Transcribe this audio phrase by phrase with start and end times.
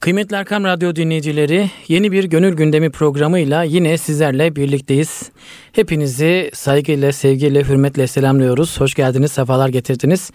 [0.00, 5.30] Kıymetli Erkam Radyo dinleyicileri, yeni bir Gönül Gündemi programıyla yine sizlerle birlikteyiz.
[5.72, 8.80] Hepinizi saygıyla, sevgiyle, hürmetle selamlıyoruz.
[8.80, 10.30] Hoş geldiniz, sefalar getirdiniz.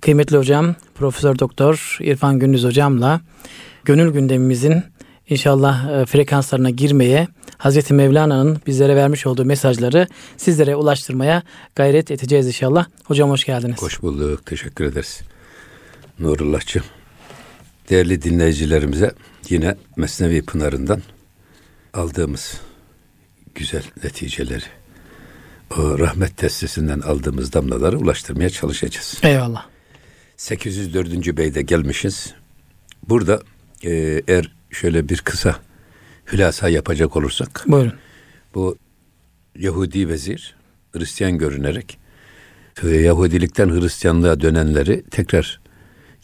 [0.00, 3.20] Kıymetli hocam, Profesör Doktor İrfan Gündüz hocamla
[3.84, 4.82] Gönül Gündemimizin
[5.28, 7.28] inşallah e, frekanslarına girmeye,
[7.58, 10.06] Hazreti Mevlana'nın bizlere vermiş olduğu mesajları
[10.36, 11.42] sizlere ulaştırmaya
[11.74, 12.86] gayret edeceğiz inşallah.
[13.04, 13.82] Hocam hoş geldiniz.
[13.82, 15.20] Hoş bulduk, teşekkür ederiz.
[16.18, 16.84] Nurullah'cığım.
[17.90, 19.14] Değerli dinleyicilerimize
[19.48, 21.02] yine Mesnevi Pınarı'ndan
[21.94, 22.60] aldığımız
[23.54, 24.64] güzel neticeleri,
[25.78, 29.20] o rahmet testisinden aldığımız damlaları ulaştırmaya çalışacağız.
[29.22, 29.66] Eyvallah.
[30.36, 31.36] 804.
[31.36, 32.34] beyde gelmişiz.
[33.08, 33.42] Burada
[33.82, 35.56] e, eğer şöyle bir kısa
[36.32, 37.64] hülasa yapacak olursak.
[37.66, 37.94] Buyurun.
[38.54, 38.78] Bu
[39.58, 40.54] Yahudi vezir
[40.92, 41.98] Hristiyan görünerek
[42.82, 45.60] Yahudilikten Hristiyanlığa dönenleri tekrar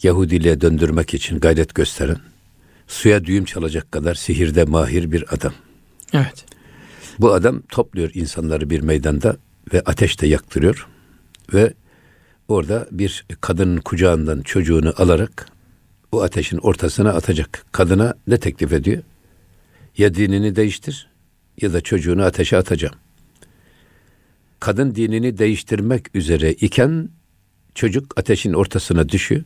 [0.03, 2.17] Yahudiliğe döndürmek için gayret gösteren,
[2.87, 5.53] suya düğüm çalacak kadar sihirde mahir bir adam.
[6.13, 6.45] Evet.
[7.19, 9.37] Bu adam topluyor insanları bir meydanda
[9.73, 10.87] ve ateşte yaktırıyor
[11.53, 11.73] ve
[12.47, 15.47] orada bir kadının kucağından çocuğunu alarak
[16.11, 17.65] o ateşin ortasına atacak.
[17.71, 19.03] Kadına ne teklif ediyor?
[19.97, 21.09] Ya dinini değiştir
[21.61, 22.95] ya da çocuğunu ateşe atacağım.
[24.59, 27.09] Kadın dinini değiştirmek üzere iken
[27.75, 29.43] çocuk ateşin ortasına düşüyor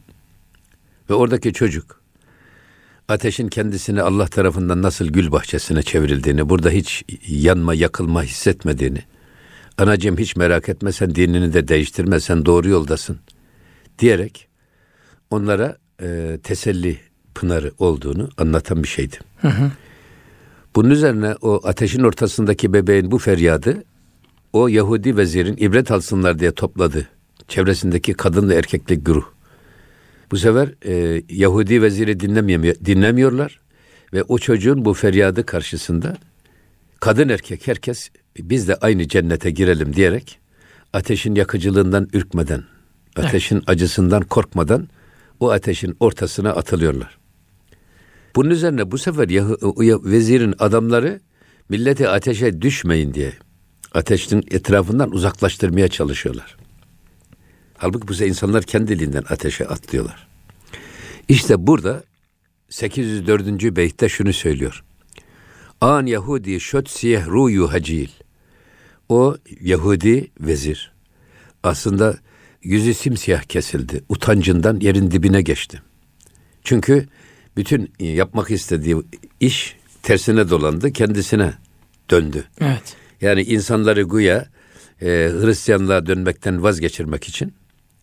[1.09, 2.05] ve oradaki çocuk
[3.07, 8.99] ateşin kendisini Allah tarafından nasıl gül bahçesine çevrildiğini, burada hiç yanma, yakılma hissetmediğini,
[9.77, 13.17] anacığım hiç merak etme sen dinini de değiştirme, sen doğru yoldasın
[13.99, 14.47] diyerek
[15.29, 16.99] onlara e, teselli
[17.35, 19.17] pınarı olduğunu anlatan bir şeydi.
[19.41, 19.71] Hı hı.
[20.75, 23.83] Bunun üzerine o ateşin ortasındaki bebeğin bu feryadı
[24.53, 27.07] o Yahudi vezirin ibret alsınlar diye topladı.
[27.47, 29.34] Çevresindeki kadın ve erkeklik güruh.
[30.31, 33.59] Bu sefer e, Yahudi veziri dinlemiyor, dinlemiyorlar
[34.13, 36.17] ve o çocuğun bu feryadı karşısında
[36.99, 38.09] kadın erkek herkes
[38.39, 40.39] biz de aynı cennete girelim diyerek
[40.93, 42.63] ateşin yakıcılığından ürkmeden,
[43.15, 43.69] ateşin evet.
[43.69, 44.87] acısından korkmadan
[45.39, 47.17] o ateşin ortasına atılıyorlar.
[48.35, 51.19] Bunun üzerine bu sefer Yah- vezirin adamları
[51.69, 53.33] milleti ateşe düşmeyin diye
[53.93, 56.57] ateşin etrafından uzaklaştırmaya çalışıyorlar.
[57.77, 60.27] Halbuki bu insanlar kendiliğinden ateşe atlıyorlar.
[61.27, 62.03] İşte burada
[62.69, 63.75] 804.
[63.75, 64.83] beytte şunu söylüyor.
[65.81, 68.09] An Yahudi şöt siyeh ruyu hacil.
[69.09, 70.91] O Yahudi vezir.
[71.63, 72.17] Aslında
[72.63, 74.03] yüzü simsiyah kesildi.
[74.09, 75.81] Utancından yerin dibine geçti.
[76.63, 77.07] Çünkü
[77.57, 78.95] bütün yapmak istediği
[79.39, 81.53] iş tersine dolandı, kendisine
[82.09, 82.43] döndü.
[82.61, 82.95] Evet.
[83.21, 84.45] Yani insanları güya
[85.01, 85.07] e,
[85.41, 87.53] Hristiyanlığa dönmekten vazgeçirmek için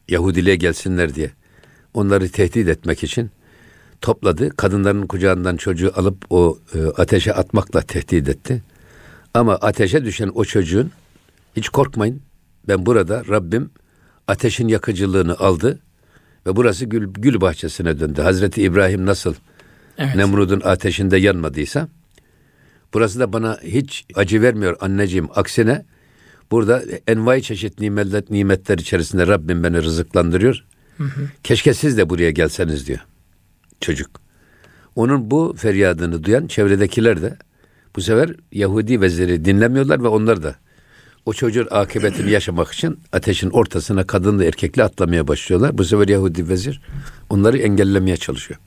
[0.09, 1.31] Yahudiliğe gelsinler diye
[1.95, 3.31] onları tehdit etmek için
[4.01, 4.51] topladı.
[4.57, 8.63] Kadınların kucağından çocuğu alıp o e, ateşe atmakla tehdit etti.
[9.35, 10.91] Ama ateşe düşen o çocuğun
[11.57, 12.21] hiç korkmayın
[12.69, 13.71] ben burada Rabbim
[14.29, 15.79] ateşin yakıcılığını aldı
[16.47, 18.23] ve burası gül, gül bahçesine döndü.
[18.23, 19.35] Hazreti İbrahim nasıl
[19.99, 20.17] evet.
[20.17, 21.89] Nemrud'un ateşinde yanmadıysa
[22.95, 25.29] burası da bana hiç acı vermiyor anneciğim.
[25.35, 25.85] Aksine
[26.53, 30.65] burada envai çeşit nimetler, nimetler içerisinde Rabbim beni rızıklandırıyor.
[30.97, 31.29] Hı hı.
[31.45, 33.01] Keşke siz de buraya gelseniz diyor
[33.83, 34.11] çocuk.
[34.97, 37.37] Onun bu feryadını duyan çevredekiler de
[37.97, 40.57] bu sefer Yahudi veziri dinlemiyorlar ve onlar da
[41.27, 45.79] o çocuğun akıbetini yaşamak için ateşin ortasına kadınla erkekle atlamaya başlıyorlar.
[45.79, 46.81] Bu sefer Yahudi vezir
[47.31, 48.61] onları engellemeye çalışıyor.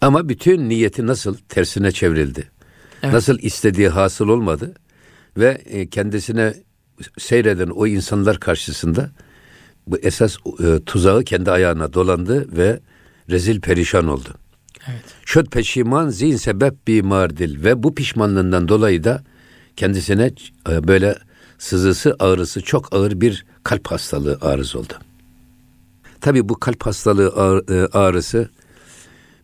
[0.00, 2.50] Ama bütün niyeti nasıl tersine çevrildi.
[3.02, 3.14] Evet.
[3.14, 4.74] Nasıl istediği hasıl olmadı
[5.36, 6.54] ve e, kendisine
[7.18, 9.10] seyreden o insanlar karşısında
[9.86, 12.80] bu esas e, tuzağı kendi ayağına dolandı ve
[13.30, 14.28] rezil perişan oldu.
[14.88, 15.04] Evet.
[15.24, 19.22] Şöt peşiman zin sebep bimardil ve bu pişmanlığından dolayı da
[19.76, 20.30] kendisine
[20.70, 21.16] e, böyle
[21.58, 24.92] sızısı ağrısı çok ağır bir kalp hastalığı arız oldu.
[26.20, 28.48] Tabi bu kalp hastalığı e, ağrısı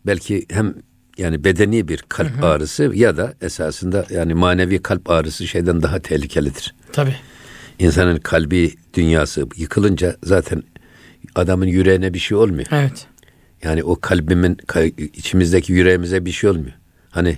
[0.05, 0.75] belki hem
[1.17, 2.45] yani bedeni bir kalp hı hı.
[2.45, 6.75] ağrısı ya da esasında yani manevi kalp ağrısı şeyden daha tehlikelidir.
[6.91, 7.15] Tabi.
[7.83, 10.63] İnsanın kalbi dünyası yıkılınca zaten
[11.35, 12.67] adamın yüreğine bir şey olmuyor.
[12.71, 13.07] Evet.
[13.63, 14.57] Yani o kalbimin
[14.97, 16.73] içimizdeki yüreğimize bir şey olmuyor.
[17.09, 17.37] Hani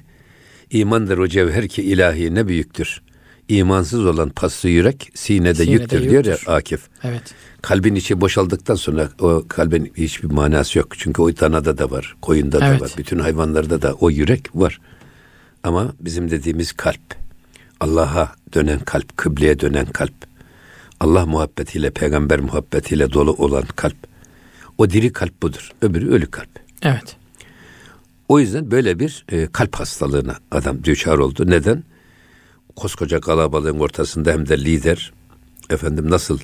[0.69, 3.01] imandır o cevher ki ilahi ne büyüktür.
[3.47, 6.81] İmansız olan paslı yürek sinede, sinede yüktür, yüktür diyor ya Akif.
[7.03, 7.33] Evet.
[7.61, 10.87] Kalbin içi boşaldıktan sonra o kalbin hiçbir manası yok.
[10.97, 12.81] Çünkü o danada da var, koyunda da evet.
[12.81, 14.79] var, bütün hayvanlarda da o yürek var.
[15.63, 17.15] Ama bizim dediğimiz kalp,
[17.79, 20.34] Allah'a dönen kalp, kıbleye dönen kalp,
[20.99, 23.95] Allah muhabbetiyle, peygamber muhabbetiyle dolu olan kalp.
[24.77, 25.71] O diri kalp budur.
[25.81, 26.49] Öbürü ölü kalp.
[26.81, 27.15] Evet.
[28.27, 31.43] O yüzden böyle bir e, kalp hastalığına adam düşar oldu.
[31.47, 31.83] Neden?
[32.75, 35.13] Koskoca kalabalığın ortasında hem de lider.
[35.69, 36.39] Efendim nasıl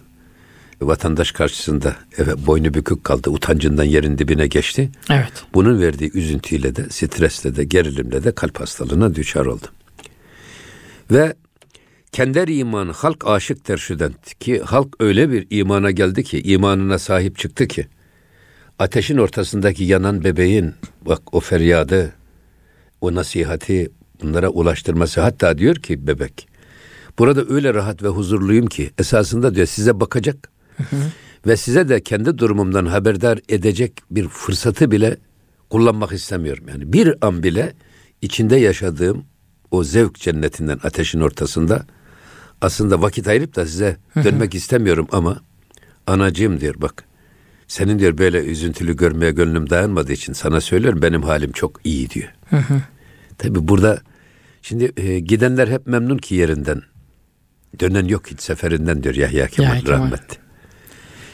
[0.82, 4.90] vatandaş karşısında evet, boynu bükük kaldı, utancından yerin dibine geçti.
[5.10, 5.32] Evet.
[5.54, 9.68] Bunun verdiği üzüntüyle de, stresle de, gerilimle de kalp hastalığına düşar oldu.
[11.12, 11.34] Ve
[12.12, 17.68] kender iman halk aşık terşüden ki halk öyle bir imana geldi ki imanına sahip çıktı
[17.68, 17.88] ki
[18.80, 22.14] ateşin ortasındaki yanan bebeğin bak o feryadı
[23.02, 23.90] o nasihati
[24.22, 26.48] bunlara ulaştırması hatta diyor ki bebek
[27.20, 30.52] burada öyle rahat ve huzurluyum ki esasında diyor size bakacak
[31.48, 35.18] ve size de kendi durumumdan haberdar edecek bir fırsatı bile
[35.70, 36.66] kullanmak istemiyorum.
[36.70, 37.74] Yani bir an bile
[38.22, 39.26] içinde yaşadığım
[39.72, 41.86] o zevk cennetinden ateşin ortasında
[42.62, 45.42] aslında vakit ayırıp da size dönmek istemiyorum ama
[46.08, 47.04] anacığım diyor bak
[47.68, 52.30] senin diyor böyle üzüntülü görmeye gönlüm dayanmadığı için sana söylüyorum benim halim çok iyi diyor.
[53.38, 54.02] Tabi burada
[54.62, 56.82] şimdi e, gidenler hep memnun ki yerinden.
[57.80, 60.38] Dönen yok hiç seferinden diyor Yahya Kemal ya, rahmetli.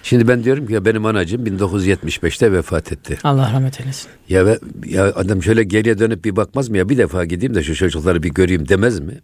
[0.03, 3.17] Şimdi ben diyorum ki ya benim anacığım 1975'te vefat etti.
[3.23, 4.09] Allah rahmet eylesin.
[4.29, 7.63] Ya, ve, ya adam şöyle geriye dönüp bir bakmaz mı ya bir defa gideyim de
[7.63, 9.21] şu çocukları bir göreyim demez mi?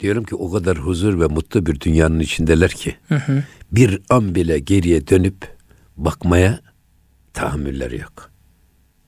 [0.00, 3.42] Diyorum ki o kadar huzur ve mutlu bir dünyanın içindeler ki hı hı.
[3.72, 5.56] bir an bile geriye dönüp
[5.96, 6.60] bakmaya
[7.34, 8.30] tahammülleri yok.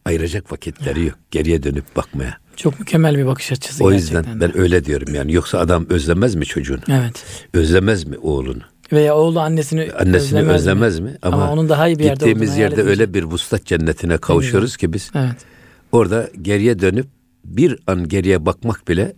[0.05, 2.38] Ayıracak vakitleri yok geriye dönüp bakmaya.
[2.56, 4.40] Çok mükemmel bir bakış açısı O yüzden gerçekten.
[4.40, 6.81] ben öyle diyorum yani yoksa adam özlemez mi çocuğunu?
[6.88, 7.25] Evet.
[7.55, 8.62] Özlemez mi oğlunu?
[8.93, 11.11] Veya oğlu annesini, annesini özlemez, özlemez mi?
[11.11, 11.17] mi?
[11.23, 14.93] Ama, Ama onun daha iyi bir yerde gittiğimiz yerde öyle bir vuslat cennetine kavuşuyoruz ki
[14.93, 15.11] biz.
[15.14, 15.37] Evet.
[15.93, 17.06] Orada geriye dönüp
[17.44, 19.14] bir an geriye bakmak bile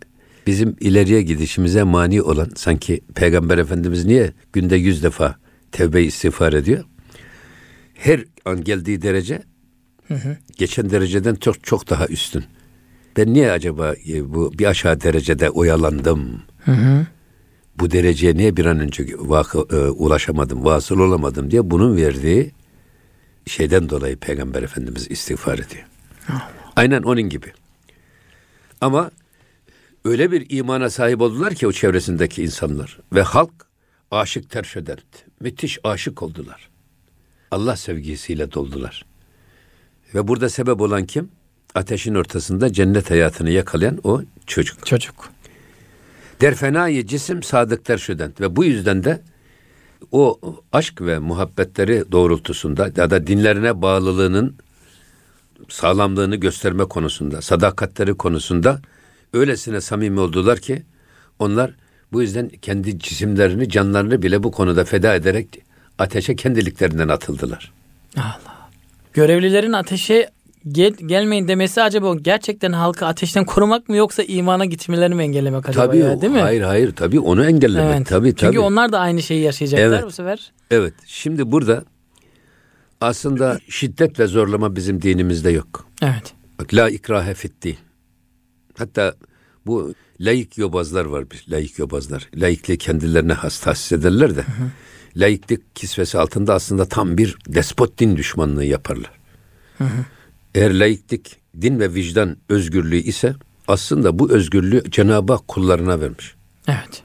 [0.50, 5.36] bizim ileriye gidişimize mani olan sanki Peygamber Efendimiz niye günde yüz defa
[5.72, 6.84] tevbe istiğfar ediyor?
[7.94, 9.42] Her an geldiği derece
[10.08, 10.36] hı hı.
[10.56, 12.44] geçen dereceden çok çok daha üstün.
[13.16, 16.42] Ben niye acaba e, bu bir aşağı derecede oyalandım?
[16.64, 17.06] Hı hı.
[17.78, 22.52] Bu dereceye niye bir an önce vakı, e, ulaşamadım, vasıl olamadım diye bunun verdiği
[23.46, 25.84] şeyden dolayı Peygamber Efendimiz istiğfar ediyor.
[26.28, 26.50] Allah.
[26.76, 27.52] Aynen onun gibi.
[28.80, 29.10] Ama
[30.04, 33.52] öyle bir imana sahip oldular ki o çevresindeki insanlar ve halk
[34.10, 34.98] aşık terşeden,
[35.40, 36.70] müthiş aşık oldular.
[37.50, 39.04] Allah sevgisiyle doldular.
[40.14, 41.28] Ve burada sebep olan kim?
[41.74, 44.86] Ateşin ortasında cennet hayatını yakalayan o çocuk.
[44.86, 45.30] Çocuk.
[46.40, 49.22] Derfenayı cisim sadık terşüden ve bu yüzden de
[50.12, 50.40] o
[50.72, 54.56] aşk ve muhabbetleri doğrultusunda ya da dinlerine bağlılığının
[55.68, 58.80] sağlamlığını gösterme konusunda, sadakatleri konusunda
[59.32, 60.82] öylesine samimi oldular ki
[61.38, 61.74] onlar
[62.12, 65.48] bu yüzden kendi cisimlerini, canlarını bile bu konuda feda ederek
[65.98, 67.72] ateşe kendiliklerinden atıldılar.
[68.16, 68.68] Allah.
[69.12, 70.30] Görevlilerin ateşe
[70.68, 75.86] gel, gelmeyin demesi acaba gerçekten halkı ateşten korumak mı yoksa imana gitmelerini mi engellemek acaba
[75.86, 76.40] tabii, ya, değil mi?
[76.40, 78.06] Hayır hayır tabii onu engellemek evet.
[78.06, 78.52] tabii tabii.
[78.52, 80.04] Çünkü onlar da aynı şeyi yaşayacaklar evet.
[80.04, 80.52] bu sefer.
[80.70, 80.94] Evet.
[81.06, 81.84] Şimdi burada
[83.00, 85.86] aslında şiddet ve zorlama bizim dinimizde yok.
[86.02, 86.34] Evet.
[86.60, 87.76] Bak la ikrahe fiddin.
[88.80, 89.14] Hatta
[89.66, 91.24] bu laik yobazlar var.
[91.48, 92.28] Laik yobazlar.
[92.34, 94.42] Laikliği kendilerine has tahsis ederler de.
[94.42, 94.70] Hı hı.
[95.16, 99.10] Laiklik kisvesi altında aslında tam bir despot din düşmanlığı yaparlar.
[99.78, 100.04] Hı hı.
[100.54, 103.34] Eğer laiklik din ve vicdan özgürlüğü ise
[103.68, 106.34] aslında bu özgürlüğü Cenab-ı Hak kullarına vermiş.
[106.68, 107.02] Evet.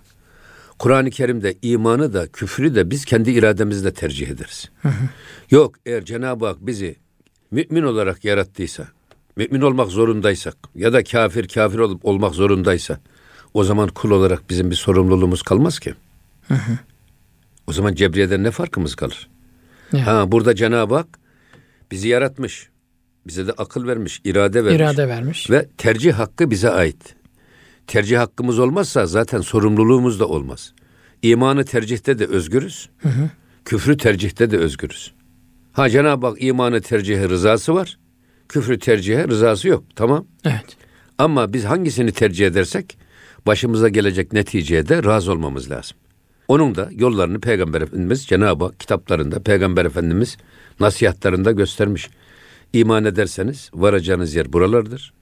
[0.79, 4.69] Kur'an-ı Kerim'de imanı da küfrü de biz kendi irademizle tercih ederiz.
[4.81, 5.09] Hı hı.
[5.51, 6.95] Yok eğer Cenab-ı Hak bizi
[7.51, 8.87] mümin olarak yarattıysa,
[9.35, 12.99] mümin olmak zorundaysak ya da kafir kafir ol, olmak zorundaysa
[13.53, 15.93] o zaman kul olarak bizim bir sorumluluğumuz kalmaz ki.
[16.47, 16.77] Hı hı.
[17.67, 19.29] O zaman Cebriye'den ne farkımız kalır?
[19.91, 20.07] Ya.
[20.07, 21.07] Ha burada Cenab-ı Hak
[21.91, 22.69] bizi yaratmış.
[23.27, 24.81] Bize de akıl vermiş, irade vermiş.
[24.81, 25.49] İrade vermiş.
[25.49, 27.15] Ve tercih hakkı bize ait.
[27.87, 30.73] Tercih hakkımız olmazsa zaten sorumluluğumuz da olmaz.
[31.21, 32.89] İmanı tercihte de özgürüz.
[32.97, 33.29] Hı hı.
[33.65, 35.13] Küfrü tercihte de özgürüz.
[35.73, 37.97] Ha Cenab-ı Hak imanı tercihe rızası var.
[38.49, 39.83] Küfrü tercihe rızası yok.
[39.95, 40.25] Tamam.
[40.45, 40.77] Evet.
[41.17, 42.97] Ama biz hangisini tercih edersek
[43.47, 45.97] başımıza gelecek neticeye de razı olmamız lazım.
[46.47, 50.37] Onun da yollarını Peygamber Efendimiz Cenab-ı Hak kitaplarında Peygamber Efendimiz
[50.79, 52.09] nasihatlarında göstermiş.
[52.73, 55.13] İman ederseniz varacağınız yer buralardır.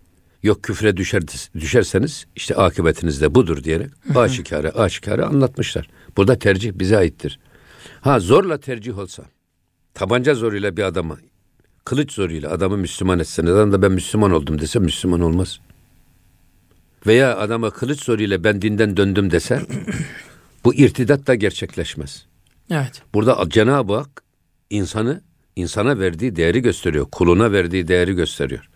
[0.44, 5.89] Yok küfre düşer, düşerseniz işte akıbetiniz de budur diyerek aşikare aşikare anlatmışlar.
[6.18, 7.39] Burada tercih bize aittir.
[8.01, 9.24] Ha zorla tercih olsa
[9.94, 11.18] tabanca zoruyla bir adamı
[11.86, 15.60] kılıç zoruyla adamı Müslüman etseniz adam da ben Müslüman oldum dese Müslüman olmaz.
[17.08, 19.62] Veya adama kılıç zoruyla ben dinden döndüm dese
[20.63, 22.25] bu irtidat da gerçekleşmez.
[22.72, 23.02] Evet.
[23.13, 24.24] Burada Cenab-ı Hak
[24.70, 25.22] insanı
[25.56, 27.08] insana verdiği değeri gösteriyor.
[27.12, 28.70] Kuluna verdiği değeri gösteriyor.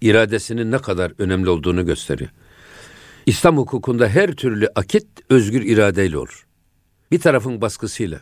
[0.00, 2.30] iradesinin ne kadar önemli olduğunu gösteriyor.
[3.26, 6.46] İslam hukukunda her türlü akit özgür iradeyle olur.
[7.12, 8.20] Bir tarafın baskısıyla,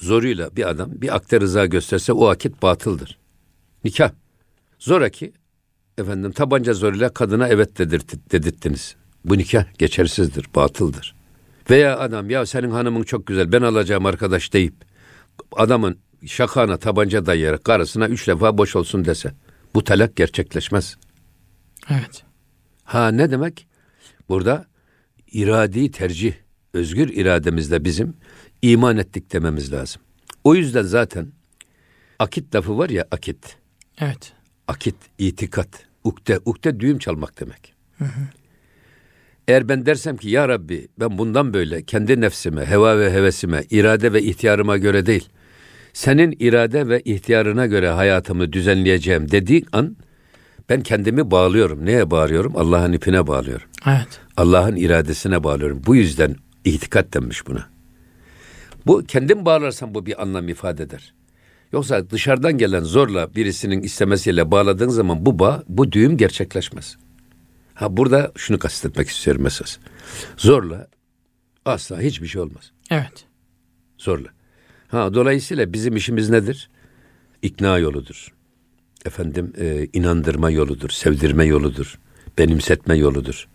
[0.00, 3.19] zoruyla bir adam bir akte rıza gösterse o akit batıldır.
[3.84, 4.10] Nikah.
[4.78, 5.32] Zoraki
[5.98, 8.96] efendim tabanca zoruyla kadına evet dedirt, dedirttiniz.
[9.24, 11.14] Bu nikah geçersizdir, batıldır.
[11.70, 14.74] Veya adam ya senin hanımın çok güzel ben alacağım arkadaş deyip
[15.52, 19.32] adamın şakana tabanca dayayarak karısına üç defa boş olsun dese
[19.74, 20.96] bu talak gerçekleşmez.
[21.90, 22.24] Evet.
[22.84, 23.66] Ha ne demek?
[24.28, 24.66] Burada
[25.32, 26.34] iradi tercih,
[26.74, 28.16] özgür irademizle bizim
[28.62, 30.02] iman ettik dememiz lazım.
[30.44, 31.32] O yüzden zaten
[32.18, 33.59] akit lafı var ya akit.
[34.00, 34.32] Evet.
[34.68, 35.68] Akit, itikat,
[36.04, 36.40] ukde.
[36.44, 37.74] Ukde düğüm çalmak demek.
[37.98, 38.20] Hı hı.
[39.48, 44.12] Eğer ben dersem ki ya Rabbi ben bundan böyle kendi nefsime, heva ve hevesime, irade
[44.12, 45.28] ve ihtiyarıma göre değil,
[45.92, 49.96] senin irade ve ihtiyarına göre hayatımı düzenleyeceğim dediğin an
[50.68, 51.86] ben kendimi bağlıyorum.
[51.86, 52.56] Neye bağlıyorum?
[52.56, 53.66] Allah'ın ipine bağlıyorum.
[53.86, 54.20] Evet.
[54.36, 55.82] Allah'ın iradesine bağlıyorum.
[55.86, 57.66] Bu yüzden itikat denmiş buna.
[58.86, 61.14] Bu kendim bağlarsan bu bir anlam ifade eder.
[61.72, 66.96] Yoksa dışarıdan gelen zorla birisinin istemesiyle bağladığın zaman bu bağ, bu düğüm gerçekleşmez.
[67.74, 69.78] Ha burada şunu kastetmek istiyorum esas.
[70.36, 70.88] Zorla
[71.64, 72.72] asla hiçbir şey olmaz.
[72.90, 73.24] Evet.
[73.98, 74.28] Zorla.
[74.88, 76.70] Ha dolayısıyla bizim işimiz nedir?
[77.42, 78.34] İkna yoludur.
[79.06, 81.98] Efendim e, inandırma yoludur, sevdirme yoludur,
[82.38, 83.48] benimsetme yoludur.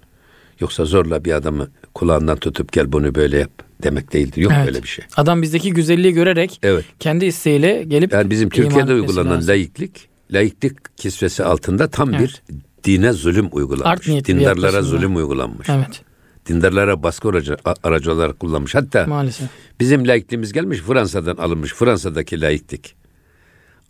[0.59, 4.41] Yoksa zorla bir adamı kulağından tutup gel bunu böyle yap demek değildir.
[4.41, 4.67] Yok evet.
[4.67, 5.05] böyle bir şey.
[5.17, 6.85] Adam bizdeki güzelliği görerek evet.
[6.99, 9.49] kendi isteğiyle gelip Yani bizim Türkiye'de uygulanan lazım.
[9.49, 12.21] laiklik, laiklik kisvesi altında tam evet.
[12.21, 12.41] bir
[12.83, 14.07] dine zulüm uygulanmış.
[14.07, 15.69] Dindarlara zulüm uygulanmış.
[15.69, 16.01] Evet.
[16.47, 18.75] Dindarlara baskı aracı, aracı olarak kullanmış.
[18.75, 19.49] Hatta Maalesef.
[19.79, 21.73] bizim laikliğimiz gelmiş Fransa'dan alınmış.
[21.73, 22.95] Fransa'daki laiklik.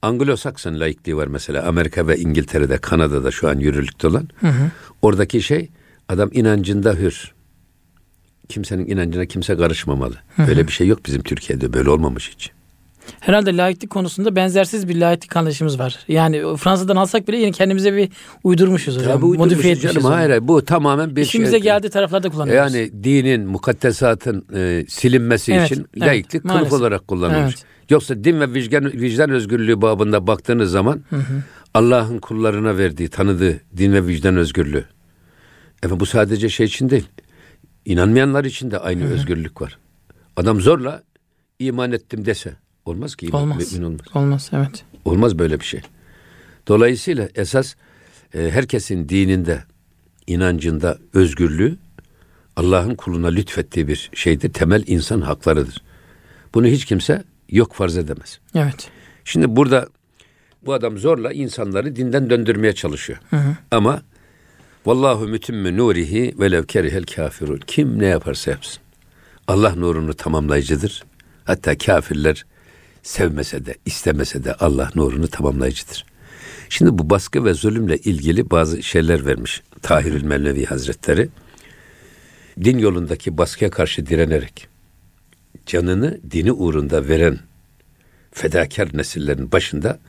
[0.02, 1.68] Anglo-Sakson laikliği var mesela.
[1.68, 4.30] Amerika ve İngiltere'de, Kanada'da şu an yürürlükte olan.
[4.40, 4.72] Hı hı.
[5.02, 5.70] Oradaki şey
[6.10, 7.35] adam inancında hür.
[8.50, 10.16] Kimsenin inancına kimse karışmamalı.
[10.38, 11.74] Böyle bir şey yok bizim Türkiye'de.
[11.74, 12.52] Böyle olmamış hiç.
[13.20, 16.00] Herhalde laiklik konusunda benzersiz bir laiklik anlayışımız var.
[16.08, 18.10] Yani Fransa'dan alsak bile yine kendimize bir
[18.44, 19.12] uydurmuşuz hocam.
[19.14, 19.94] Tabii Modifiye etmişiz.
[19.94, 21.60] Canım, hayır, bu tamamen bir İşimize şey.
[21.60, 22.74] geldiği taraflarda kullanıyoruz.
[22.74, 26.74] Yani dinin, mukaddesatın e, silinmesi evet, için evet, laiklik kılıf maalesef.
[26.74, 27.56] olarak kullanılmış.
[27.56, 27.66] Evet.
[27.90, 31.02] Yoksa din ve vicdan, vicdan özgürlüğü babında baktığınız zaman
[31.74, 34.86] Allah'ın kullarına verdiği, tanıdığı din ve vicdan özgürlüğü.
[35.78, 37.08] Efendim bu sadece şey için değil.
[37.86, 39.14] İnanmayanlar için de aynı hı hı.
[39.14, 39.78] özgürlük var.
[40.36, 41.04] Adam zorla
[41.60, 42.54] iman ettim dese
[42.86, 43.30] olmaz ki.
[43.34, 43.74] Olmaz.
[43.74, 44.08] Mümin olmaz.
[44.14, 44.86] Olmaz evet.
[45.06, 45.82] Olmaz böyle bir şey.
[46.68, 47.76] Dolayısıyla esas
[48.34, 49.64] e, herkesin dininde,
[50.28, 51.78] inancında özgürlüğü
[52.56, 54.54] Allah'ın kuluna lütfettiği bir şeydir.
[54.54, 55.84] Temel insan haklarıdır.
[56.54, 58.40] Bunu hiç kimse yok farz edemez.
[58.56, 58.90] Evet.
[59.26, 59.88] Şimdi burada
[60.66, 63.20] bu adam zorla insanları dinden döndürmeye çalışıyor.
[63.30, 63.56] Hı hı.
[63.72, 64.02] Ama
[64.86, 67.60] vallahu mütimmü nurihi velev kerihel kafirun.
[67.68, 68.84] Kim ne yaparsa yapsın.
[69.48, 71.04] Allah nurunu tamamlayıcıdır.
[71.46, 72.46] Hatta kafirler
[73.04, 76.06] sevmese de istemese de Allah nurunu tamamlayıcıdır.
[76.70, 81.30] Şimdi bu baskı ve zulümle ilgili bazı şeyler vermiş Tahirül Mevlevi Hazretleri.
[82.64, 84.68] Din yolundaki baskıya karşı direnerek
[85.66, 87.40] canını dini uğrunda veren
[88.32, 90.00] fedakar nesillerin başında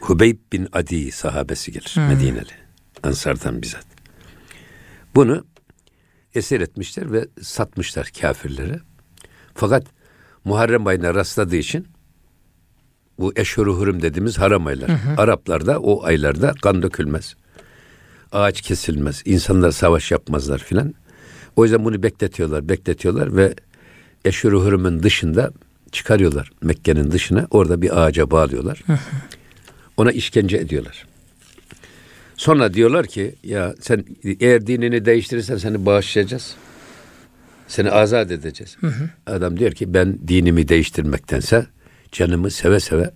[0.00, 2.08] Hubeyb bin Adi sahabesi gelir hmm.
[2.08, 2.52] Medineli.
[3.02, 3.93] Ansardan bizzat.
[5.14, 5.44] Bunu
[6.34, 8.80] esir etmişler ve satmışlar kafirlere.
[9.54, 9.86] Fakat
[10.44, 11.86] Muharrem ayına rastladığı için
[13.18, 14.88] bu eşhur hurum dediğimiz haram aylar.
[14.88, 15.14] Hı hı.
[15.16, 17.34] Araplarda o aylarda kan dökülmez.
[18.32, 19.22] Ağaç kesilmez.
[19.24, 20.94] insanlar savaş yapmazlar filan.
[21.56, 23.54] O yüzden bunu bekletiyorlar, bekletiyorlar ve
[24.24, 25.52] eşhur hurumun dışında
[25.92, 27.46] çıkarıyorlar Mekke'nin dışına.
[27.50, 28.82] Orada bir ağaca bağlıyorlar.
[28.86, 28.98] Hı hı.
[29.96, 31.06] Ona işkence ediyorlar.
[32.44, 34.04] Sonra diyorlar ki ya sen
[34.40, 36.54] eğer dinini değiştirirsen seni bağışlayacağız.
[37.68, 38.76] Seni azat edeceğiz.
[38.80, 39.10] Hı hı.
[39.26, 41.66] Adam diyor ki ben dinimi değiştirmektense
[42.12, 43.10] canımı seve seve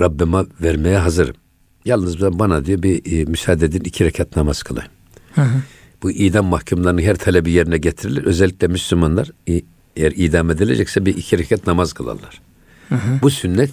[0.00, 1.36] Rabbime vermeye hazırım.
[1.84, 4.90] Yalnız bana diyor bir e, müsaade edin iki rekat namaz kılayım.
[5.34, 5.62] Hı hı.
[6.02, 8.24] Bu idam mahkumlarının her talebi yerine getirilir.
[8.24, 9.62] Özellikle Müslümanlar e,
[9.96, 12.40] eğer idam edilecekse bir iki rekat namaz kılarlar.
[12.88, 13.22] Hı hı.
[13.22, 13.70] Bu sünnet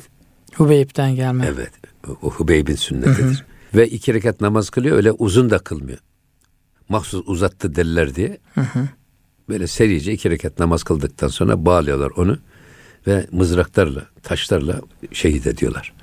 [0.56, 1.46] Hubeyb'den gelme.
[1.54, 1.72] Evet.
[2.22, 3.24] O Hubeyb'in sünnetidir.
[3.24, 3.47] Hı hı.
[3.76, 6.00] Ve iki rekat namaz kılıyor öyle uzun da kılmıyor.
[6.90, 8.38] Mahsus uzattı deliler diye.
[8.54, 8.88] Hı hı.
[9.50, 12.38] Böyle serice iki rekat namaz kıldıktan sonra bağlıyorlar onu
[13.08, 14.82] ve mızraklarla, taşlarla
[15.12, 15.94] şehit ediyorlar.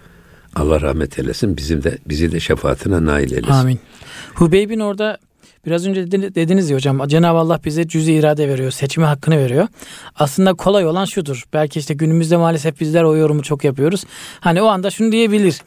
[0.54, 1.56] Allah rahmet eylesin.
[1.56, 3.52] Bizim de bizi de şefaatine nail eylesin.
[3.52, 3.80] Amin.
[4.34, 5.18] Hubeyb'in orada
[5.66, 8.70] Biraz önce dediniz ya hocam Cenab-ı Allah bize cüzi irade veriyor.
[8.70, 9.68] Seçme hakkını veriyor.
[10.14, 11.44] Aslında kolay olan şudur.
[11.52, 14.04] Belki işte günümüzde maalesef bizler o yorumu çok yapıyoruz.
[14.40, 15.60] Hani o anda şunu diyebilir.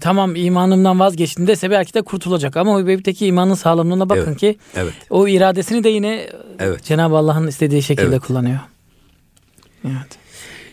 [0.00, 2.56] Tamam imanımdan vazgeçtim dese belki de kurtulacak.
[2.56, 4.36] Ama o bebekteki imanın sağlamlığına bakın evet.
[4.36, 4.94] ki evet.
[5.10, 6.26] o iradesini de yine
[6.58, 6.84] evet.
[6.84, 8.20] Cenab-ı Allah'ın istediği şekilde evet.
[8.20, 8.58] kullanıyor.
[9.84, 10.18] Evet.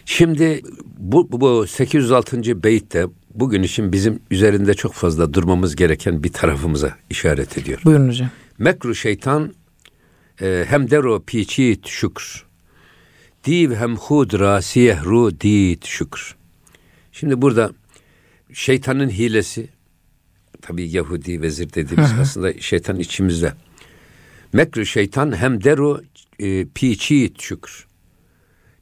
[0.05, 0.61] Şimdi
[0.97, 2.63] bu, bu 806.
[2.63, 7.81] beytte bugün için bizim üzerinde çok fazla durmamız gereken bir tarafımıza işaret ediyor.
[7.85, 8.29] Buyurun hocam.
[8.61, 9.53] Mekru şeytan
[10.41, 12.45] e, hem dero piçit şükür.
[13.43, 16.35] Div hem hud rasiyeh ru dit şükür.
[17.11, 17.71] Şimdi burada
[18.53, 19.69] şeytanın hilesi
[20.61, 23.53] tabi Yahudi vezir dediğimiz aslında şeytan içimizde.
[24.53, 26.03] Mekru şeytan hem deru
[26.39, 27.87] e, piçit şükür.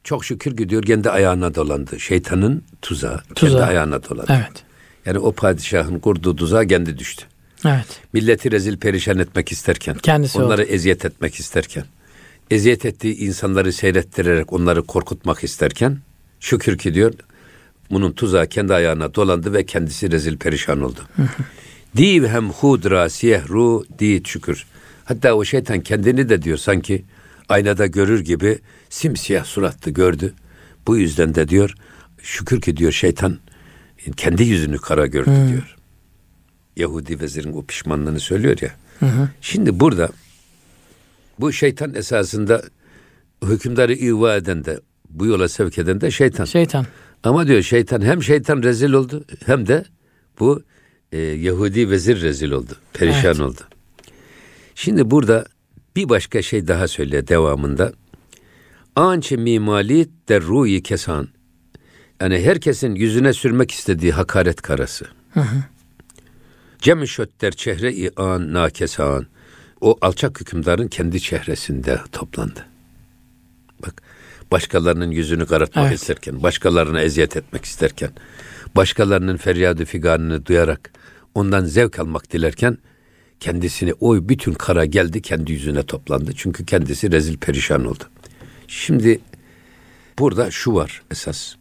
[0.04, 2.00] Çok şükür gidiyor kendi ayağına dolandı.
[2.00, 3.50] Şeytanın tuzağı, tuzağı.
[3.50, 4.32] kendi ayağına dolandı.
[4.32, 4.64] Evet.
[5.06, 7.29] Yani o padişahın kurduğu tuzağa kendi düştü.
[7.66, 8.00] Evet.
[8.12, 10.70] Milleti rezil perişan etmek isterken, Kendisi onları oldu.
[10.70, 11.84] eziyet etmek isterken,
[12.50, 15.98] eziyet ettiği insanları seyrettirerek onları korkutmak isterken,
[16.40, 17.12] şükür ki diyor,
[17.90, 21.00] bunun tuzağı kendi ayağına dolandı ve kendisi rezil perişan oldu.
[21.96, 24.66] Div hem hudra siyehru di şükür.
[25.04, 27.04] Hatta o şeytan kendini de diyor sanki
[27.48, 28.58] aynada görür gibi
[28.90, 30.34] simsiyah suratlı gördü.
[30.86, 31.74] Bu yüzden de diyor
[32.22, 33.38] şükür ki diyor şeytan
[34.16, 35.48] kendi yüzünü kara gördü hmm.
[35.48, 35.76] diyor.
[36.76, 38.70] Yahudi vezirin o pişmanlığını söylüyor ya.
[39.00, 39.28] Hı hı.
[39.40, 40.08] Şimdi burada
[41.40, 42.62] bu şeytan esasında
[43.44, 46.44] hükümdarı iva eden de bu yola sevk eden de şeytan.
[46.44, 46.86] Şeytan.
[47.24, 49.84] Ama diyor şeytan hem şeytan rezil oldu hem de
[50.40, 50.62] bu
[51.12, 52.72] e, Yahudi vezir rezil oldu.
[52.92, 53.40] Perişan evet.
[53.40, 53.60] oldu.
[54.74, 55.46] Şimdi burada
[55.96, 57.92] bir başka şey daha söylüyor devamında.
[58.96, 61.28] Ançe mimali der ruyi kesan.
[62.20, 65.06] Yani herkesin yüzüne sürmek istediği hakaret karası.
[65.34, 65.56] Hı hı.
[66.80, 69.26] Cem şötter çehre-i an nakesan.
[69.80, 72.66] O alçak hükümdarın kendi çehresinde toplandı.
[73.82, 74.02] Bak
[74.52, 76.00] başkalarının yüzünü karartmak evet.
[76.00, 78.10] isterken, başkalarına eziyet etmek isterken,
[78.76, 80.92] başkalarının feryadı figanını duyarak
[81.34, 82.78] ondan zevk almak dilerken
[83.40, 86.32] kendisini o bütün kara geldi kendi yüzüne toplandı.
[86.36, 88.04] Çünkü kendisi rezil perişan oldu.
[88.68, 89.20] Şimdi
[90.18, 91.54] burada şu var esas.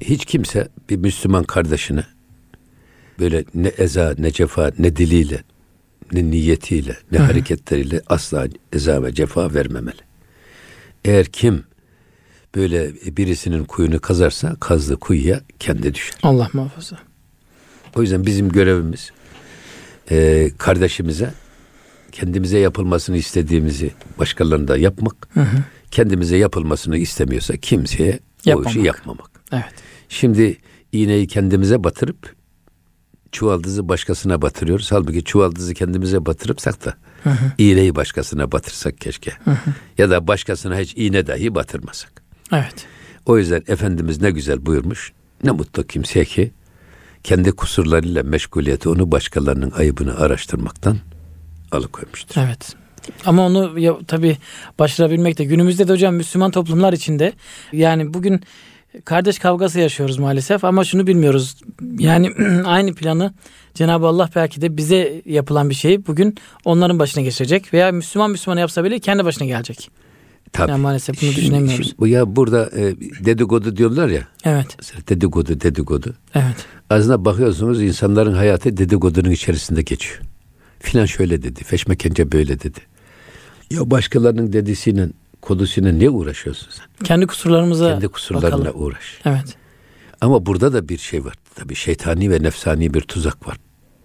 [0.00, 2.04] Hiç kimse bir Müslüman kardeşine
[3.20, 5.42] böyle ne eza ne cefa ne diliyle
[6.12, 7.26] ne niyetiyle ne Hı-hı.
[7.26, 10.00] hareketleriyle asla eza ve cefa vermemeli.
[11.04, 11.64] Eğer kim
[12.56, 16.18] böyle birisinin kuyunu kazarsa kazdığı kuyuya kendi düşer.
[16.22, 16.98] Allah muhafaza.
[17.96, 19.10] O yüzden bizim görevimiz
[20.10, 21.34] e, kardeşimize
[22.12, 25.56] kendimize yapılmasını istediğimizi başkalarında yapmak, hı hı.
[25.90, 28.66] kendimize yapılmasını istemiyorsa kimseye yapmamak.
[28.66, 29.30] o işi yapmamak.
[29.52, 29.64] Evet.
[30.08, 30.56] Şimdi
[30.92, 32.39] iğneyi kendimize batırıp
[33.32, 34.92] çuvaldızı başkasına batırıyoruz.
[34.92, 37.52] Halbuki çuvaldızı kendimize batırıpsak da hı hı.
[37.58, 39.30] iğneyi başkasına batırsak keşke.
[39.44, 39.70] Hı hı.
[39.98, 42.22] Ya da başkasına hiç iğne dahi batırmasak.
[42.52, 42.86] Evet.
[43.26, 45.12] O yüzden Efendimiz ne güzel buyurmuş.
[45.44, 46.52] Ne mutlu kimseye ki
[47.24, 50.98] kendi kusurlarıyla meşguliyeti onu başkalarının ayıbını araştırmaktan
[51.72, 52.40] alıkoymuştur.
[52.40, 52.76] Evet.
[53.26, 54.36] Ama onu ya, tabii
[54.78, 57.32] başarabilmek de günümüzde de hocam Müslüman toplumlar içinde
[57.72, 58.40] yani bugün
[59.04, 61.56] kardeş kavgası yaşıyoruz maalesef ama şunu bilmiyoruz.
[61.98, 62.30] Yani
[62.64, 63.34] aynı planı
[63.74, 68.58] Cenab-ı Allah belki de bize yapılan bir şeyi bugün onların başına geçirecek veya Müslüman Müslüman
[68.58, 69.90] yapsa bile kendi başına gelecek.
[70.52, 70.70] Tabii.
[70.70, 71.86] Yani maalesef bunu şimdi, düşünemiyoruz.
[71.86, 74.22] Şimdi, bu ya burada e, dedikodu diyorlar ya.
[74.44, 74.76] Evet.
[75.08, 76.14] Dedikodu, dedikodu.
[76.34, 76.66] Evet.
[76.90, 80.20] Aslında bakıyorsunuz insanların hayatı dedikodunun içerisinde geçiyor.
[80.80, 82.78] Filan şöyle dedi, feşmekence böyle dedi.
[83.70, 85.08] Ya başkalarının dedisiyle,
[85.40, 86.86] kodusuyla ne uğraşıyorsun sen?
[87.04, 88.82] Kendi kusurlarımıza Kendi kusurlarına bakalım.
[88.82, 89.20] uğraş.
[89.24, 89.56] Evet.
[90.20, 91.34] Ama burada da bir şey var.
[91.54, 93.56] Tabii şeytani ve nefsani bir tuzak var.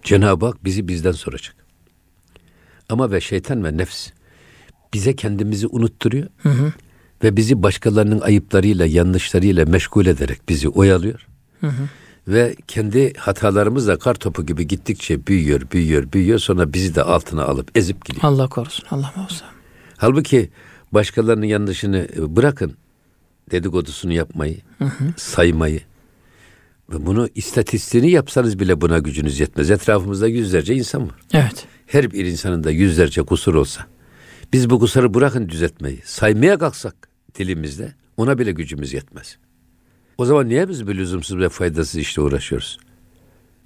[0.02, 1.54] Cenab-ı Hak bizi bizden soracak.
[2.88, 4.08] Ama ve şeytan ve nefs
[4.94, 6.26] bize kendimizi unutturuyor.
[6.38, 6.72] Hı hı.
[7.24, 11.26] Ve bizi başkalarının ayıplarıyla, yanlışlarıyla meşgul ederek bizi oyalıyor.
[11.60, 11.88] Hı hı.
[12.28, 16.38] Ve kendi hatalarımızla kar topu gibi gittikçe büyüyor, büyüyor, büyüyor.
[16.38, 18.24] Sonra bizi de altına alıp ezip gidiyor.
[18.24, 19.46] Allah korusun, Allah korusun.
[19.96, 20.50] Halbuki
[20.96, 22.74] başkalarının yanlışını bırakın.
[23.50, 25.04] Dedikodusunu yapmayı, hı hı.
[25.16, 25.80] saymayı.
[26.90, 29.70] Ve bunu istatistiğini yapsanız bile buna gücünüz yetmez.
[29.70, 31.14] Etrafımızda yüzlerce insan var.
[31.32, 31.66] Evet.
[31.86, 33.86] Her bir insanın da yüzlerce kusur olsa
[34.52, 36.00] biz bu kusuru bırakın düzeltmeyi.
[36.04, 39.36] Saymaya kalksak dilimizde ona bile gücümüz yetmez.
[40.18, 42.78] O zaman niye biz bir lüzumsuz ve faydasız işte uğraşıyoruz?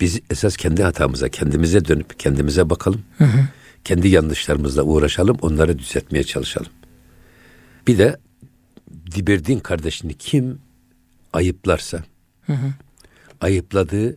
[0.01, 3.03] Biz esas kendi hatamıza, kendimize dönüp kendimize bakalım.
[3.19, 3.49] Hı hı.
[3.85, 6.73] Kendi yanlışlarımızla uğraşalım, onları düzeltmeye çalışalım.
[7.87, 8.17] Bir de
[9.17, 10.59] bir din kardeşini kim
[11.33, 12.05] ayıplarsa,
[12.47, 12.73] hı hı.
[13.41, 14.17] ayıpladığı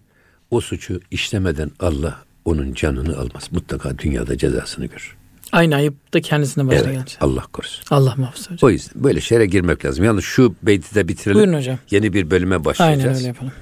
[0.51, 3.51] o suçu işlemeden Allah onun canını almaz.
[3.51, 5.15] Mutlaka dünyada cezasını görür.
[5.51, 7.17] Aynı ayıp da kendisine başına Evet, gelecek.
[7.21, 7.83] Allah korusun.
[7.89, 8.57] Allah muhafaza hocam.
[8.67, 10.05] O yüzden böyle şeylere girmek lazım.
[10.05, 11.39] Yalnız şu beyti de bitirelim.
[11.41, 11.77] Buyurun hocam.
[11.91, 13.17] Yeni bir bölüme Aynen başlayacağız.
[13.17, 13.53] öyle yapalım.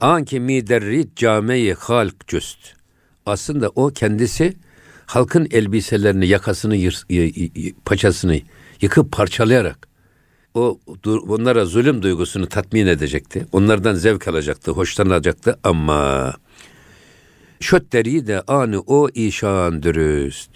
[0.00, 2.58] Anki miderrit cameyi halk cüst.
[3.26, 4.54] Aslında o kendisi
[5.06, 6.90] halkın elbiselerini, yakasını,
[7.84, 8.40] paçasını
[8.82, 9.92] yıkıp parçalayarak
[10.54, 10.80] o
[11.28, 13.46] onlara zulüm duygusunu tatmin edecekti.
[13.52, 16.32] Onlardan zevk alacaktı, hoşlanacaktı ama
[17.60, 20.50] şöt deri de anı o işan dürüst.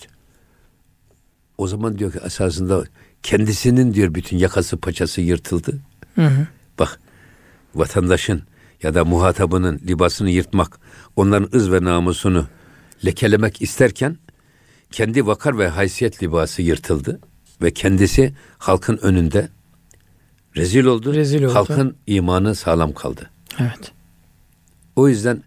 [1.58, 2.84] O zaman diyor ki esasında
[3.22, 5.78] kendisinin diyor bütün yakası paçası yırtıldı.
[6.14, 6.46] Hı hı.
[6.78, 7.00] Bak
[7.74, 8.42] vatandaşın
[8.82, 10.78] ya da muhatabının libasını yırtmak,
[11.16, 12.46] onların ız ve namusunu
[13.04, 14.16] lekelemek isterken
[14.90, 17.20] kendi vakar ve haysiyet libası yırtıldı
[17.62, 19.48] ve kendisi halkın önünde
[20.56, 21.14] rezil oldu.
[21.14, 21.54] Rezil oldu.
[21.54, 23.30] Halkın imanı sağlam kaldı.
[23.60, 23.92] Evet.
[24.96, 25.42] O yüzden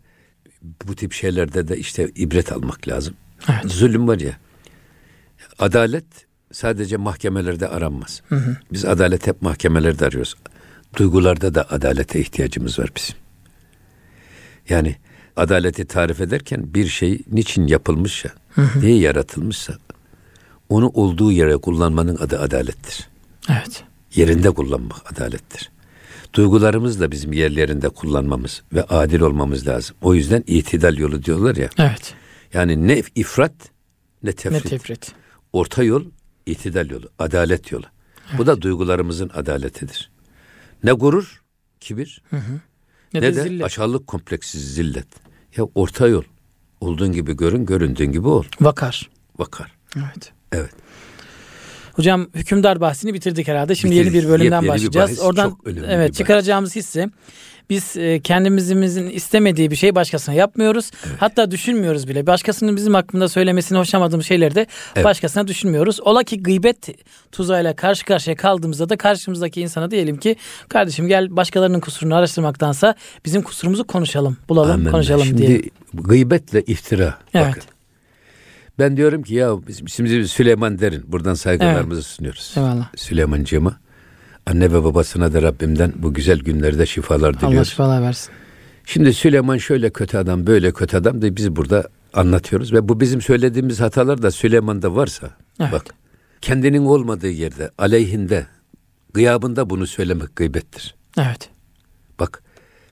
[0.88, 3.14] bu tip şeylerde de işte ibret almak lazım.
[3.50, 3.72] Evet.
[3.72, 4.38] Zulüm var ya.
[5.60, 6.06] Adalet
[6.52, 8.22] sadece mahkemelerde aranmaz.
[8.72, 10.36] Biz adalet hep mahkemelerde arıyoruz.
[10.98, 13.16] Duygularda da adalete ihtiyacımız var bizim.
[14.70, 14.96] Yani
[15.36, 18.30] adaleti tarif ederken bir şey niçin yapılmışsa,
[18.76, 19.78] niye yaratılmışsa
[20.70, 23.08] onu olduğu yere kullanmanın adı adalettir.
[23.50, 23.84] Evet.
[24.16, 25.72] Yerinde kullanmak adalettir.
[26.34, 29.96] Duygularımız da bizim yerlerinde kullanmamız ve adil olmamız lazım.
[30.02, 31.70] O yüzden itidal yolu diyorlar ya.
[31.78, 32.14] Evet.
[32.54, 33.52] Yani ne ifrat
[34.24, 34.70] ne Ne tefrit.
[34.70, 35.12] tefrit.
[35.54, 36.06] Orta yol
[36.46, 37.86] itidal yolu, adalet yolu.
[38.38, 40.12] Bu da duygularımızın adaletidir.
[40.84, 41.42] Ne gurur,
[41.80, 42.40] kibir, Ne,
[43.14, 43.66] ne, de de zillet.
[43.66, 45.08] aşağılık kompleksi, zillet.
[45.58, 46.24] Ya orta yol.
[46.82, 48.44] Olduğun gibi görün, göründüğün gibi ol.
[48.62, 49.10] Vakar.
[49.40, 49.72] Vakar.
[49.98, 50.32] Evet.
[50.52, 50.70] Evet.
[51.94, 53.76] Hocam hükümdar bahsini bitirdik herhalde.
[53.76, 54.14] Şimdi Bitirdik.
[54.14, 55.10] yeni bir bölümden Yepyeni bir başlayacağız.
[55.10, 55.20] bahis.
[55.22, 57.10] Oradan bir evet çıkaracağımız hisse
[57.70, 60.92] biz e, kendimizin istemediği bir şey başkasına yapmıyoruz.
[61.20, 62.28] Hatta düşünmüyoruz bile.
[62.28, 65.06] Başkasının bizim hakkında söylemesini hoşlamadığımız şeyleri de Evet.
[65.06, 66.00] başkasına düşünmüyoruz.
[66.02, 66.90] Ola ki gıybet
[67.32, 70.36] tuzağıyla karşı karşıya kaldığımızda da karşımızdaki insana diyelim ki
[70.70, 74.92] kardeşim gel başkalarının kusurunu araştırmaktansa bizim kusurumuzu konuşalım, bulalım, Amenna.
[74.92, 75.62] konuşalım Şimdi diye.
[75.94, 77.18] gıybetle iftira.
[77.34, 77.48] Evet.
[77.48, 77.64] Bakın.
[78.80, 82.54] Ben diyorum ki ya bizim şimdi Süleyman Derin buradan saygılarımızı sunuyoruz.
[82.58, 82.90] Eyvallah.
[82.96, 83.80] Süleymancığıma
[84.46, 87.70] anne ve babasına da Rabbimden bu güzel günlerde şifalar Allah diliyoruz.
[87.70, 88.32] şifalar versin.
[88.86, 93.22] Şimdi Süleyman şöyle kötü adam, böyle kötü adam da biz burada anlatıyoruz ve bu bizim
[93.22, 95.72] söylediğimiz hatalar da Süleyman'da varsa Evet.
[95.72, 95.86] bak
[96.42, 98.48] kendinin olmadığı yerde, aleyhinde,
[99.14, 100.96] gıyabında bunu söylemek gıybettir.
[101.18, 101.50] Evet.
[102.20, 102.44] Bak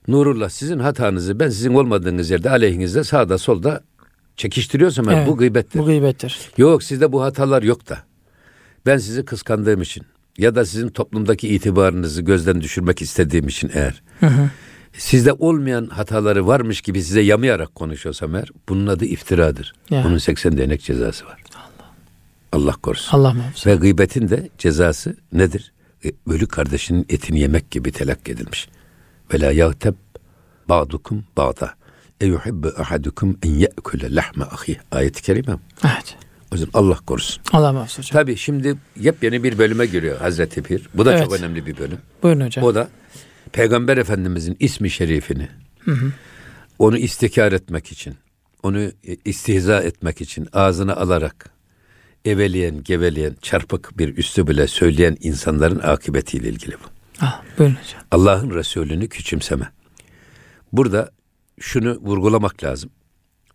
[0.08, 3.80] Nurullah sizin hatanızı ben sizin olmadığınız yerde aleyhinizde sağda solda
[4.38, 5.28] çekiştiriyorsam ben Evet.
[5.28, 5.78] bu gıybettir.
[5.80, 6.50] Bu gıybettir.
[6.58, 7.98] Yok sizde bu hatalar yok da.
[8.86, 10.02] Ben sizi kıskandığım için
[10.38, 14.02] ya da sizin toplumdaki itibarınızı gözden düşürmek istediğim için eğer
[14.92, 19.74] sizde olmayan hataları varmış gibi size yamayarak konuşuyorsam eğer bunun adı iftiradır.
[19.90, 20.04] Ya.
[20.04, 21.42] Bunun 80 değnek cezası var.
[22.52, 23.18] Allah korusun.
[23.18, 23.70] Allah muhafaza.
[23.70, 25.72] Ve gıybetin de cezası nedir?
[26.04, 28.68] E, Ölü kardeşinin etini yemek gibi telakki edilmiş.
[29.34, 29.94] Ve la yagteb
[30.68, 31.77] ba'dukum ba'da.
[32.20, 34.76] E yuhibbu ahadukum en ye'kule lahme ahi.
[34.92, 35.56] Ayet-i kerime.
[35.84, 36.16] Evet.
[36.52, 37.42] O yüzden Allah korusun.
[37.52, 38.12] Allah muhafaza hocam.
[38.22, 40.88] Tabi şimdi yepyeni bir bölüme giriyor Hazreti Pir.
[40.94, 41.24] Bu da Evet.
[41.24, 41.98] çok önemli bir bölüm.
[42.22, 42.64] Buyurun hocam.
[42.64, 42.88] O da
[43.52, 45.48] Peygamber Efendimizin ismi şerifini
[46.78, 48.14] onu istikar etmek için,
[48.62, 48.92] onu e,
[49.24, 51.50] istihza etmek için ağzına alarak
[52.24, 56.86] eveleyen, geveleyen, çarpık bir bile söyleyen insanların akıbetiyle ilgili bu.
[57.20, 58.02] Ah, buyurun hocam.
[58.10, 59.68] Allah'ın Resulünü küçümseme.
[60.72, 61.10] Burada
[61.60, 62.90] şunu vurgulamak lazım.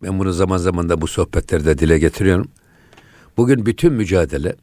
[0.03, 2.51] Ben bunu zaman zaman da bu sohbetlerde dile getiriyorum.
[3.37, 4.55] Bugün bütün mücadele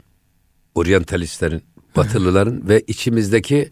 [0.75, 1.63] oryantalistlerin,
[1.97, 3.71] batılıların ve içimizdeki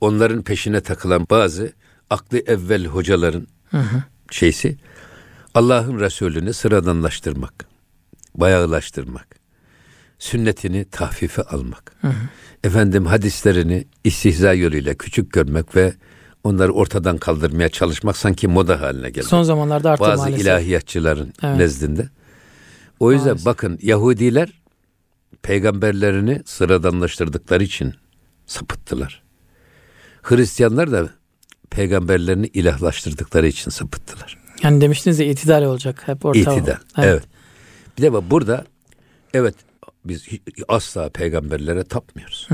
[0.00, 1.72] onların peşine takılan bazı
[2.10, 3.46] aklı evvel hocaların
[4.30, 4.76] şeysi
[5.54, 7.66] Allah'ın Resulünü sıradanlaştırmak,
[8.34, 9.36] bayağılaştırmak,
[10.18, 11.96] sünnetini tahfife almak,
[12.64, 15.94] efendim hadislerini istihza yoluyla küçük görmek ve
[16.44, 19.26] onları ortadan kaldırmaya çalışmak sanki moda haline geldi.
[19.26, 20.42] Son zamanlarda arttı Bazı maalesef.
[20.46, 21.56] ilahiyatçıların Evet.
[21.56, 22.08] nezdinde.
[23.00, 23.46] O yüzden Maalesef.
[23.46, 24.62] bakın Yahudiler
[25.42, 27.94] peygamberlerini sıradanlaştırdıkları için
[28.46, 29.22] sapıttılar.
[30.22, 31.10] Hristiyanlar da
[31.70, 34.38] peygamberlerini ilahlaştırdıkları için sapıttılar.
[34.62, 36.02] Yani demiştiniz ya itidal olacak.
[36.08, 36.38] Hep orta.
[36.54, 36.76] İtidal.
[36.98, 37.22] Evet.
[37.98, 38.64] Bir de bak burada
[39.34, 39.54] evet
[40.04, 40.28] biz
[40.68, 42.48] asla peygamberlere tapmıyoruz.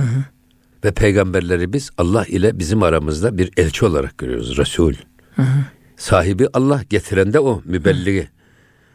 [0.85, 4.59] Ve peygamberleri biz Allah ile bizim aramızda bir elçi olarak görüyoruz.
[4.59, 4.95] Resul.
[5.97, 8.29] Sahibi Allah getiren de o mübelligi.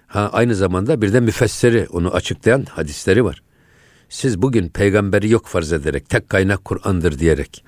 [0.08, 3.44] Ha aynı zamanda bir de müfessiri onu açıklayan hadisleri var.
[4.10, 7.66] Siz bugün peygamberi yok farz ederek tek kaynak Kur'an'dır diyerek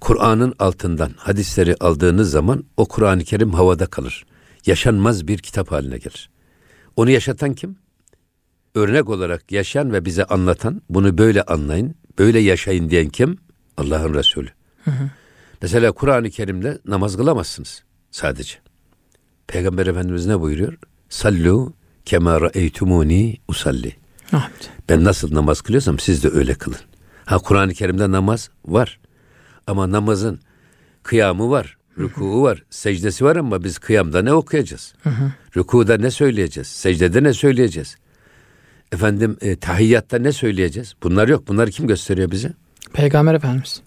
[0.00, 4.26] Kur'an'ın altından hadisleri aldığınız zaman o Kur'an-ı Kerim havada kalır.
[4.66, 6.30] Yaşanmaz bir kitap haline gelir.
[6.96, 7.76] Onu yaşatan kim?
[8.74, 13.38] örnek olarak yaşayan ve bize anlatan, bunu böyle anlayın, böyle yaşayın diyen kim?
[13.76, 14.48] Allah'ın Resulü.
[14.84, 15.10] Hı hı.
[15.62, 18.54] Mesela Kur'an-ı Kerim'de namaz kılamazsınız sadece.
[19.46, 20.78] Peygamber Efendimiz ne buyuruyor?
[21.08, 21.72] Sallu
[22.04, 23.96] kema ra'eytumuni usalli.
[24.32, 24.70] Evet.
[24.88, 26.78] Ben nasıl namaz kılıyorsam siz de öyle kılın.
[27.24, 29.00] Ha Kur'an-ı Kerim'de namaz var.
[29.66, 30.40] Ama namazın
[31.02, 34.94] kıyamı var, rükûu var, secdesi var ama biz kıyamda ne okuyacağız?
[35.56, 36.68] Rükuda ne söyleyeceğiz?
[36.68, 37.96] Secdede ne söyleyeceğiz?
[38.92, 40.94] Efendim e, tahiyyatta ne söyleyeceğiz?
[41.02, 41.48] Bunlar yok.
[41.48, 42.52] Bunları kim gösteriyor bize?
[42.92, 43.82] Peygamber Efendimiz.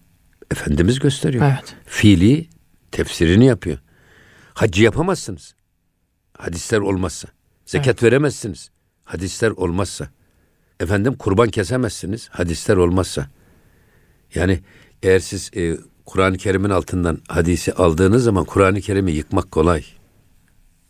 [0.52, 1.46] Efendimiz gösteriyor.
[1.46, 1.76] Evet.
[1.86, 2.50] Fiili
[2.92, 3.78] tefsirini yapıyor.
[4.54, 5.56] Hacı yapamazsınız.
[6.38, 7.28] Hadisler olmazsa.
[7.66, 8.04] Zekat evet.
[8.04, 8.70] veremezsiniz.
[9.04, 10.10] Hadisler olmazsa.
[10.80, 12.30] Efendim kurban kesemezsiniz.
[12.30, 13.28] Hadisler olmazsa.
[14.36, 14.60] Yani
[15.04, 19.84] eğer siz e, Kur'an-ı Kerim'in altından hadisi aldığınız zaman Kur'an-ı Kerim'i yıkmak kolay.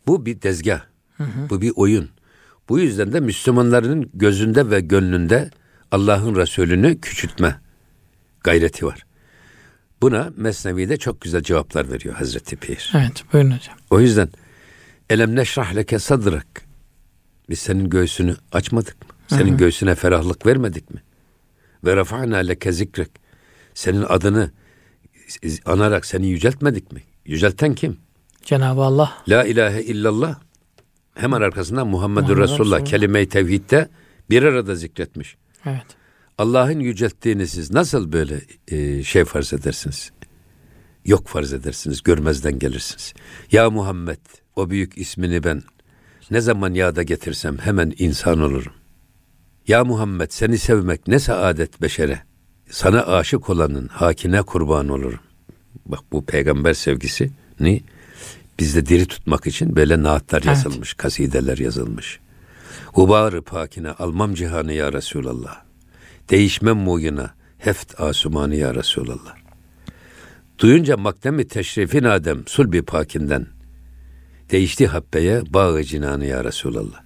[0.08, 0.82] Bu bir dezgah.
[1.17, 1.49] Hı hı.
[1.49, 2.10] Bu bir oyun.
[2.69, 5.49] Bu yüzden de Müslümanların gözünde ve gönlünde
[5.91, 7.64] Allah'ın Resulünü küçültme
[8.46, 9.06] gayreti var.
[10.02, 12.92] Buna Mesnevi'de çok güzel cevaplar veriyor Hazreti Pir.
[12.96, 13.76] Evet buyurun hocam.
[13.90, 14.30] O yüzden
[15.10, 16.48] elem neşrah leke sadrak
[17.50, 19.16] biz senin göğsünü açmadık mı?
[19.28, 19.58] Senin Hı-hı.
[19.58, 21.04] göğsüne ferahlık vermedik mi?
[21.86, 23.10] Ve rafa'na leke zikrek
[23.74, 24.52] senin adını
[25.66, 27.04] anarak seni yüceltmedik mi?
[27.26, 27.98] Yücelten kim?
[28.44, 29.14] Cenab-ı Allah.
[29.28, 30.40] La ilahe illallah.
[31.16, 32.86] Hemen arkasından Muhammedur Resulullah, Resulullah.
[32.86, 33.90] kelime-i tevhidde
[34.30, 35.36] bir arada zikretmiş.
[35.66, 35.86] Evet.
[36.38, 40.12] Allah'ın yücelttiğini siz nasıl böyle e, şey farz edersiniz?
[41.06, 43.13] Yok farz edersiniz, görmezden gelirsiniz.
[43.52, 44.17] Ya Muhammed,
[44.56, 45.63] o büyük ismini ben
[46.32, 48.74] ne zaman yağda getirsem hemen insan olurum.
[49.67, 52.21] Ya Muhammed seni sevmek ne saadet beşere.
[52.69, 55.19] Sana aşık olanın hakine kurban olurum.
[55.86, 57.82] Bak bu peygamber sevgisi ne?
[58.60, 60.48] Bizde diri tutmak için böyle naatlar evet.
[60.48, 62.19] yazılmış, kasideler yazılmış.
[62.86, 65.65] Hubarı pakine almam cihanı ya Resulallah.
[66.30, 69.36] Değişmem muyuna heft asumanı ya Resulallah.
[70.60, 73.48] Duyunca makdemi teşrifin Adem sulbi pakinden.
[74.52, 77.04] Değişti habbeye bağı cinanı ya Resulallah.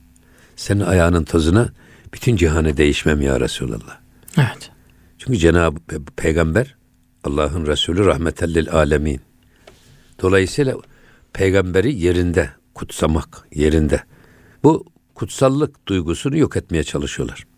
[0.56, 1.70] Senin ayağının tozuna
[2.14, 4.00] bütün cihanı değişmem ya Resulallah.
[4.38, 4.72] Evet.
[5.18, 5.80] Çünkü Cenab-ı
[6.18, 6.76] Peygamber
[7.24, 9.22] Allah'ın Resulü rahmetellil alemin.
[10.22, 10.76] Dolayısıyla
[11.34, 14.04] peygamberi yerinde kutsamak yerinde.
[14.64, 17.49] Bu kutsallık duygusunu yok etmeye çalışıyorlar.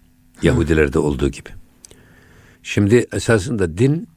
[0.41, 1.49] Yahudilerde olduğu gibi.
[2.63, 4.07] Şimdi esasında din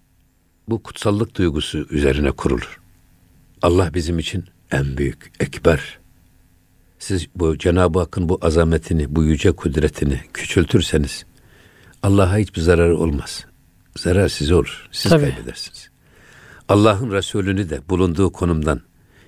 [0.69, 2.81] bu kutsallık duygusu üzerine kurulur.
[3.63, 5.99] Allah bizim için en büyük, ekber.
[6.99, 11.25] Siz bu Cenab-ı Hakk'ın bu azametini, bu yüce kudretini küçültürseniz
[12.03, 13.45] Allah'a hiçbir zararı olmaz.
[13.97, 14.89] Zarar size olur.
[14.93, 15.23] Siz Tabii.
[15.23, 15.91] kaybedersiniz.
[16.69, 18.81] Allah'ın Resulünü de bulunduğu konumdan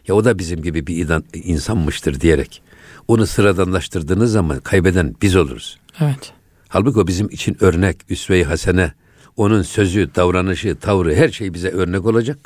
[0.09, 2.63] ya o da bizim gibi bir insanmıştır diyerek
[3.09, 5.79] onu sıradanlaştırdığınız zaman kaybeden biz oluruz.
[6.01, 6.33] Evet.
[6.77, 8.93] Halbuki o bizim için örnek, üsve-i hasene,
[9.37, 12.39] onun sözü, davranışı, tavrı her şey bize örnek olacak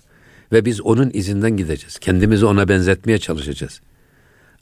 [0.53, 1.99] ve biz onun izinden gideceğiz.
[1.99, 3.81] Kendimizi ona benzetmeye çalışacağız.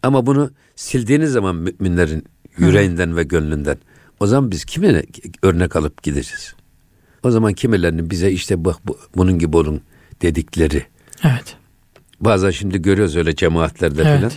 [0.02, 2.24] Ama bunu sildiğiniz zaman müminlerin
[2.59, 3.78] yüreğinden ve gönlünden
[4.20, 5.02] o zaman biz kime
[5.42, 6.54] örnek alıp gideceğiz?
[7.22, 9.81] O zaman kimilerinin bize işte bak bu, bunun gibi olun
[10.22, 10.87] dedikleri.
[11.24, 11.57] Evet.
[12.20, 14.20] Bazen şimdi görüyoruz öyle cemaatlerde evet.
[14.20, 14.33] falan.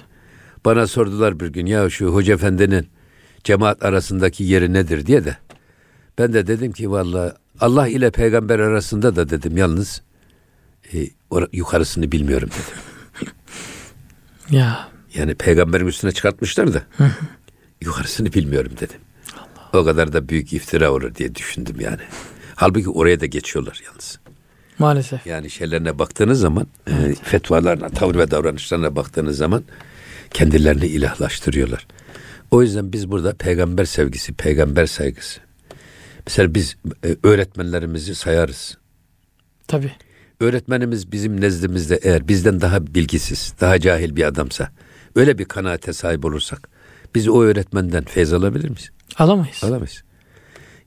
[0.66, 2.88] Bana sordular bir gün ya şu hoca efendinin
[3.44, 5.38] cemaat arasındaki yeri nedir diye de.
[6.18, 10.02] Ben de dedim ki vallahi Allah ile peygamber arasında da dedim yalnız
[10.94, 11.08] e,
[11.54, 13.34] yukarısını bilmiyorum dedim.
[14.60, 14.88] ya.
[15.14, 16.84] Yani peygamberin üstüne çıkartmışlar da
[17.82, 19.00] yukarısını bilmiyorum dedim.
[19.38, 19.82] Allah.
[19.82, 22.02] O kadar da büyük iftira olur diye düşündüm yani.
[22.56, 24.20] Halbuki oraya da geçiyorlar yalnız.
[24.80, 25.28] Maalesef.
[25.28, 27.20] Yani şeylerine baktığınız zaman, evet.
[27.22, 29.64] e, fetvalarına, tavır ve davranışlarına baktığınız zaman
[30.34, 31.88] kendilerini ilahlaştırıyorlar.
[32.52, 35.42] O yüzden biz burada peygamber sevgisi, peygamber saygısı.
[36.28, 38.78] Mesela biz e, öğretmenlerimizi sayarız.
[39.68, 39.92] Tabii.
[40.40, 44.72] Öğretmenimiz bizim nezdimizde eğer bizden daha bilgisiz, daha cahil bir adamsa,
[45.16, 46.70] öyle bir kanaate sahip olursak,
[47.16, 48.90] biz o öğretmenden feyz alabilir miyiz?
[49.18, 49.64] Alamayız.
[49.64, 50.04] Alamayız.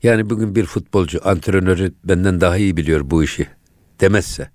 [0.03, 3.47] Yani bugün bir futbolcu antrenörü benden daha iyi biliyor bu işi
[4.01, 4.49] demezse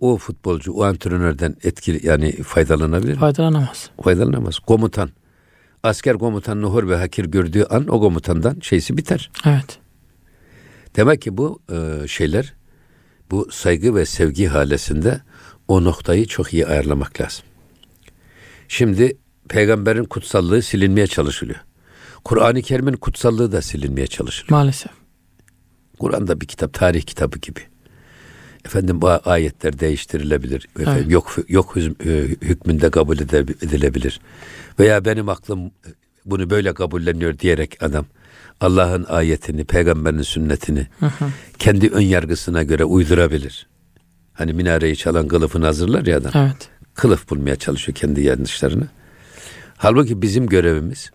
[0.00, 3.18] o futbolcu o antrenörden etkili yani faydalanabilir mi?
[3.18, 3.90] Faydalanamaz.
[4.02, 4.58] Faydalanamaz.
[4.58, 5.10] Komutan
[5.86, 9.30] asker komutanını hor ve hakir gördüğü an o komutandan şeysi biter.
[9.46, 9.78] Evet.
[10.96, 12.54] Demek ki bu e, şeyler
[13.30, 15.20] bu saygı ve sevgi halesinde
[15.68, 17.44] o noktayı çok iyi ayarlamak lazım.
[18.68, 19.16] Şimdi
[19.48, 21.60] peygamberin kutsallığı silinmeye çalışılıyor.
[22.24, 24.50] Kur'an-ı Kerim'in kutsallığı da silinmeye çalışılıyor.
[24.50, 24.92] Maalesef.
[25.98, 27.60] Kur'an'da bir kitap, tarih kitabı gibi.
[28.66, 30.68] Efendim bu ayetler değiştirilebilir.
[30.78, 31.12] Efendim, evet.
[31.12, 32.10] Yok yok e,
[32.42, 34.20] hükmünde kabul edilebilir.
[34.78, 35.70] Veya benim aklım
[36.24, 38.06] bunu böyle kabulleniyor diyerek adam
[38.60, 40.86] Allah'ın ayetini, peygamberin sünnetini
[41.58, 43.66] kendi ön yargısına göre uydurabilir.
[44.32, 46.32] Hani minareyi çalan kılıfını hazırlar ya adam.
[46.34, 46.68] Evet.
[46.94, 48.88] Kılıf bulmaya çalışıyor kendi yanlışlarını.
[49.76, 51.10] Halbuki bizim görevimiz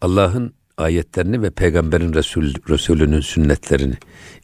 [0.00, 3.94] Allah'ın ayetlerini ve peygamberin Resul, Resulünün sünnetlerini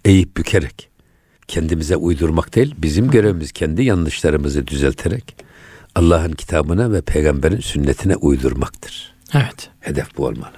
[0.05, 0.94] eğip bükerek
[1.49, 5.37] kendimize uydurmak değil, bizim görevimiz kendi yanlışlarımızı düzelterek
[5.95, 9.15] Allah'ın kitabına ve peygamberin sünnetine uydurmaktır.
[9.35, 9.71] Evet.
[9.81, 10.53] Hedef bu olmalı.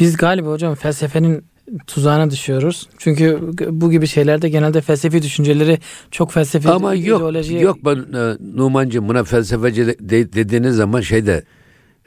[0.00, 1.44] Biz galiba hocam felsefenin
[1.86, 2.88] tuzağına düşüyoruz.
[2.98, 3.38] Çünkü
[3.70, 5.78] bu gibi şeylerde genelde felsefi düşünceleri
[6.10, 7.60] çok felsefi Ama yok ideolojiye...
[7.60, 11.44] yok ben e, Numancığım buna felsefeci de, de- dediğiniz zaman şeyde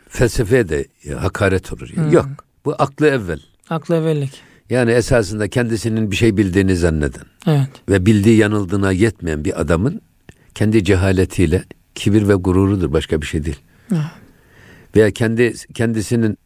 [0.09, 1.89] felsefeye de e, hakaret olur.
[1.95, 2.15] Hı.
[2.15, 2.27] Yok.
[2.65, 3.39] Bu aklı evvel.
[3.69, 4.31] Aklı evvellik.
[4.69, 7.69] Yani esasında kendisinin bir şey bildiğini zanneden Evet.
[7.89, 10.01] ve bildiği yanıldığına yetmeyen bir adamın
[10.55, 11.63] kendi cehaletiyle
[11.95, 13.59] kibir ve gururudur başka bir şey değil.
[13.91, 14.01] Evet.
[14.95, 16.37] Veya kendi kendisinin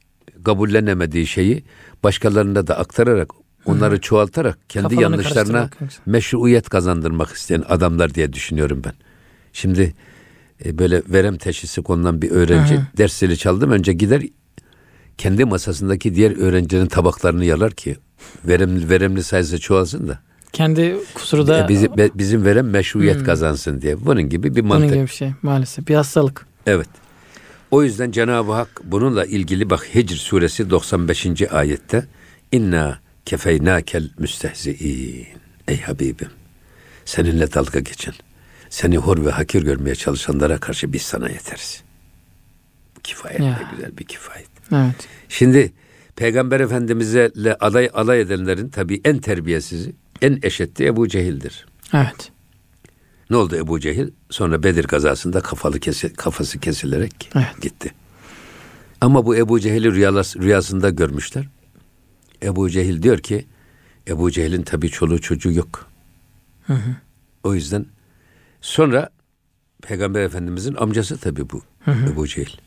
[0.43, 1.63] kabullenemediği şeyi
[2.03, 3.29] başkalarına da aktararak
[3.65, 5.69] onları çoğaltarak kendi Kafalarını yanlışlarına
[6.05, 8.93] meşruiyet kazandırmak isteyen adamlar diye düşünüyorum ben.
[9.53, 9.93] Şimdi
[10.65, 12.85] e, böyle verem teşhisi konulan bir öğrenci Hı hı.
[12.97, 14.23] dersleri çaldım önce gider
[15.17, 17.95] kendi masasındaki diğer öğrencilerin tabaklarını yalar ki
[18.45, 20.19] verimli verimli sayısı çoğalsın da
[20.53, 24.05] Kendi kusuru da e, bizi, be- bizim verem meşruiyet kazansın diye.
[24.05, 24.89] Bunun gibi bir bunun mantık.
[24.93, 25.87] gibi bir şey maalesef.
[25.87, 26.45] Bir hastalık.
[26.65, 26.87] Evet.
[27.71, 31.41] O yüzden Cenab-ı Hak bununla ilgili bak Hicr suresi 95.
[31.51, 32.05] ayette
[32.51, 35.27] inna kefeynakel müstehzi'in.
[35.67, 36.29] Ey Habibim
[37.05, 38.13] seninle dalga geçen,
[38.69, 41.83] seni hor ve hakir görmeye çalışanlara karşı biz sana yeteriz.
[42.97, 43.45] Bu kifayet Ya.
[43.59, 44.47] de güzel bir kifayet.
[44.71, 45.07] Evet.
[45.29, 45.71] Şimdi
[46.19, 51.65] Peygamber Efendimizle alay, alay edenlerin tabii en terbiyesizi, en eşetti Ebu Cehil'dir.
[51.93, 52.31] Evet.
[53.29, 54.11] Ne oldu Ebu Cehil?
[54.29, 57.61] Sonra Bedir kazasında kafalı kesi, kafası kesilerek Evet.
[57.61, 57.93] gitti.
[59.01, 59.91] Ama bu Ebu Cehil'i
[60.41, 61.47] rüyasında görmüşler.
[62.43, 63.45] Ebu Cehil diyor ki,
[64.07, 65.87] Ebu Cehil'in tabii çoluğu çocuğu yok.
[66.67, 66.95] Hı hı.
[67.43, 67.85] O yüzden
[68.61, 69.09] sonra
[69.81, 72.57] Peygamber Efendimizin amcası tabii bu Ebu Cehil.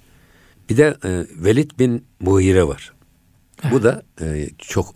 [0.71, 2.93] Bir de e, Velid bin Muhire var.
[3.71, 4.95] Bu da e, çok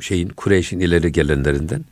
[0.00, 1.84] şeyin Kureyş'in ileri gelenlerinden.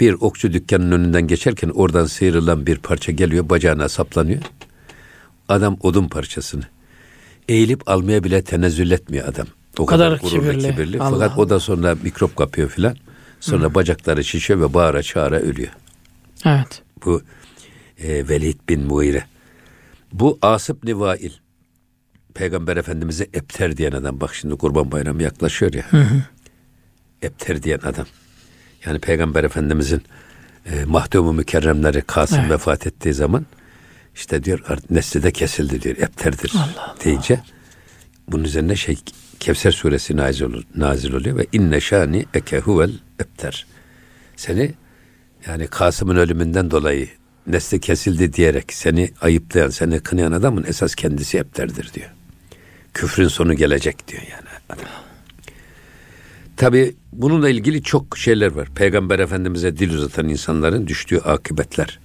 [0.00, 4.42] Bir okçu dükkanının önünden geçerken oradan sıyrılan bir parça geliyor bacağına saplanıyor.
[5.48, 6.64] Adam odun parçasını.
[7.48, 9.46] Eğilip almaya bile tenezzül etmiyor adam.
[9.78, 10.70] O kadar kadar, kibirli.
[10.70, 11.00] kibirli.
[11.00, 11.42] Allah Fakat Allah.
[11.42, 12.96] o da sonra mikrop kapıyor filan.
[13.40, 15.72] Sonra bacakları şişiyor ve bağıra çağıra ölüyor.
[16.44, 16.82] Evet.
[17.04, 17.22] Bu
[17.98, 19.24] e, Velid bin Muire.
[20.12, 21.32] Bu Asıp Nivail.
[22.38, 24.20] Peygamber Efendimiz'e Epter diyen adam.
[24.20, 25.84] Bak şimdi Kurban Bayramı yaklaşıyor ya.
[27.22, 28.06] Epter diyen adam.
[28.86, 30.02] Yani Peygamber Efendimiz'in
[30.66, 32.50] e, mahdumu mükerremleri Kasım Evet.
[32.50, 33.46] vefat ettiği zaman
[34.14, 35.96] işte diyor nesli de kesildi diyor.
[35.96, 36.52] Epterdir
[37.04, 37.40] deyince
[38.28, 38.98] bunun üzerine şey
[39.40, 43.66] Kevser suresi nazil, olur, nazil oluyor ve inne şani ekehuvel epter.
[44.36, 44.74] Seni
[45.46, 47.08] yani Kasım'ın ölümünden dolayı
[47.46, 52.10] nesli kesildi diyerek seni ayıplayan, seni kınayan adamın esas kendisi epterdir diyor.
[52.98, 54.78] Küfrün sonu gelecek diyor yani.
[56.56, 58.68] Tabi bununla ilgili çok şeyler var.
[58.74, 61.98] Peygamber Efendimiz'e dil uzatan insanların düştüğü akıbetler.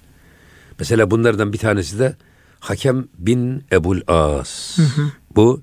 [0.78, 2.16] Mesela bunlardan bir tanesi de
[2.60, 4.78] Hakem bin Ebul As.
[5.36, 5.62] Bu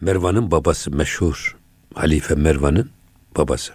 [0.00, 1.56] Mervan'ın babası meşhur.
[1.94, 2.90] Halife Mervan'ın
[3.36, 3.72] babası.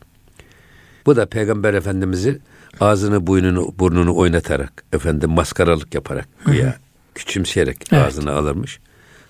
[1.06, 2.40] Bu da Peygamber Efendimiz'i
[2.80, 6.78] ağzını burnunu, burnunu oynatarak, efendim maskaralık yaparak güya
[7.16, 8.06] küçümseyerek Evet.
[8.06, 8.80] ağzına alırmış.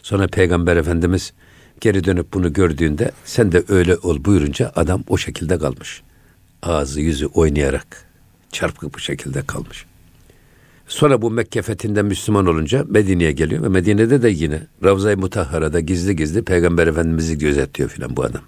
[0.03, 1.33] Sonra Peygamber Efendimiz
[1.81, 6.01] geri dönüp bunu gördüğünde sen de öyle ol buyurunca adam o şekilde kalmış.
[6.63, 8.05] Ağzı yüzü oynayarak
[8.51, 9.85] çarpık bu şekilde kalmış.
[10.87, 16.15] Sonra bu Mekke fethinde Müslüman olunca Medine'ye geliyor ve Medine'de de yine Ravza-i Mutahhara'da gizli
[16.15, 18.41] gizli Peygamber Efendimiz'i gözetliyor filan bu adam.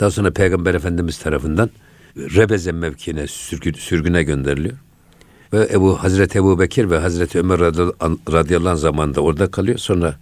[0.00, 1.70] Daha sonra Peygamber Efendimiz tarafından
[2.16, 4.76] Rebeze mevkiine sürgü- sürgüne gönderiliyor.
[5.52, 7.60] Ve Ebu Hazreti Ebu Bekir ve Hazreti Ömer
[8.32, 9.78] radıyallahu anh zamanında orada kalıyor.
[9.78, 10.18] Sonra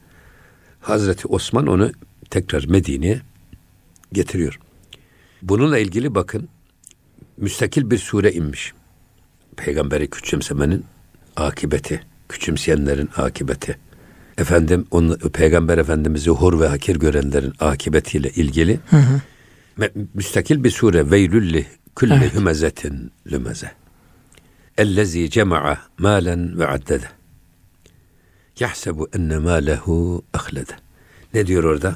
[0.81, 1.93] Hazreti Osman onu
[2.31, 3.21] tekrar Medine'ye
[4.13, 4.59] getiriyor.
[5.43, 6.49] Bununla ilgili bakın
[7.37, 8.73] müstakil bir sure inmiş.
[9.57, 10.85] Peygamberi küçümsemenin
[11.37, 13.79] akibeti, küçümseyenlerin akibeti.
[14.39, 18.81] Efendim onu, Peygamber Efendimiz'i hor ve hakir görenlerin akibetiyle ilgili
[19.79, 22.35] me- müstakil bir sure veylülli külli Evet.
[22.35, 23.73] hümezetin lümeze.
[24.79, 27.05] Ellezî cema'a malen ve addede.
[28.61, 30.77] Yahsebu enne mâlehu ahlede.
[31.35, 31.95] Ne diyor orada?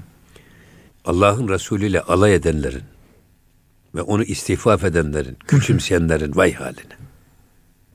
[1.04, 2.82] Allah'ın Resulü ile alay edenlerin
[3.94, 6.96] ve onu istifaf edenlerin, küçümseyenlerin vay haline.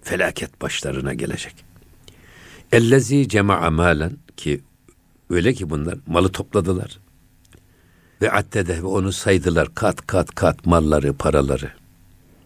[0.01, 1.55] Felaket başlarına gelecek.
[2.71, 4.61] Ellezî cema'a malen ki
[5.29, 6.99] öyle ki bunlar malı topladılar.
[8.21, 11.71] Ve addede ve onu saydılar kat kat kat malları, paraları.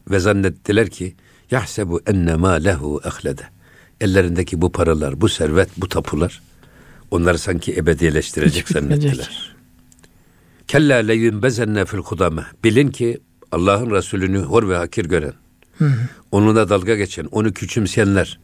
[0.09, 1.15] Ve zannettiler ki
[1.51, 3.43] yahsebu enne ma lehu ehlede.
[4.02, 6.41] Ellerindeki bu paralar, bu servet, bu tapular
[7.12, 7.72] onları sanki
[8.41, 8.68] bitmeyecek.
[8.70, 9.56] zannettiler.
[10.68, 12.41] Kella le yunbezenne fil hudame.
[12.64, 13.20] Bilin ki
[13.52, 15.34] Allah'ın Resulünü hor ve hakir gören,
[16.32, 18.39] onunla dalga geçen, onu küçümseyenler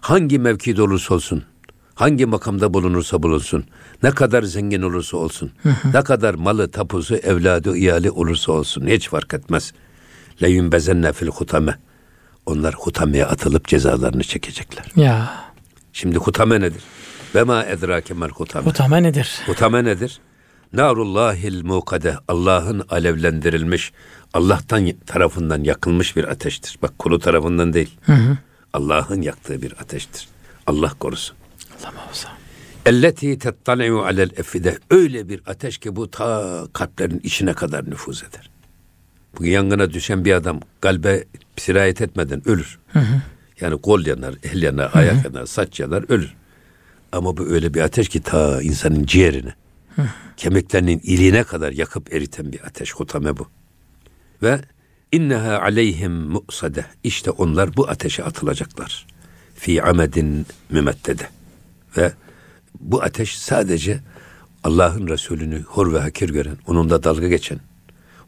[0.00, 1.42] hangi mevkide olursa olsun,
[1.94, 3.64] hangi makamda bulunursa bulunsun,
[4.02, 5.50] ne kadar zengin olursa olsun,
[5.94, 9.72] ne kadar malı, tapusu, evladı, iyali olursa olsun hiç fark etmez.
[10.42, 11.78] Le yunbezenne fil hutame.
[12.46, 14.86] Onlar hutameye atılıp cezalarını çekecekler.
[14.96, 15.44] Ya.
[15.92, 16.82] Şimdi hutame nedir?
[17.34, 18.66] Ve ma edrake mel hutame.
[18.66, 19.40] Bu tamamen nedir?
[19.46, 20.20] Hutame nedir?
[20.72, 22.16] Narullahil mukade.
[22.28, 23.92] Allah'ın alevlendirilmiş,
[24.34, 26.78] Allah'tan tarafından yakılmış bir ateştir.
[26.82, 27.98] Bak kulu tarafından değil.
[28.72, 30.28] Allah'ın yaktığı bir ateştir.
[30.66, 31.36] Allah korusun.
[31.80, 32.28] Allah muhafaza.
[32.86, 34.78] Elleti tettali'u alel efide.
[34.90, 38.50] Öyle bir ateş ki bu ta kalplerin içine kadar nüfuz eder.
[39.40, 41.24] Yangına düşen bir adam kalbe
[41.56, 42.78] sirayet etmeden ölür.
[43.60, 46.34] Yani kol yanar, el yanar, ayak yanar, saç yanar, ölür.
[47.12, 49.54] Ama bu öyle bir ateş ki ta insanın ciğerine,
[50.36, 52.94] kemiklerinin iliğine kadar yakıp eriten bir ateş.
[52.94, 53.48] Hutame bu.
[54.42, 54.60] Ve
[55.12, 56.84] inneha aleyhim mu'sade.
[57.04, 59.06] İşte onlar bu ateşe atılacaklar.
[59.54, 61.28] Fi amedin mümeddede.
[61.96, 62.12] Ve
[62.80, 64.00] bu ateş sadece
[64.64, 67.60] Allah'ın Resulünü hor ve hakir gören, onunla dalga geçen,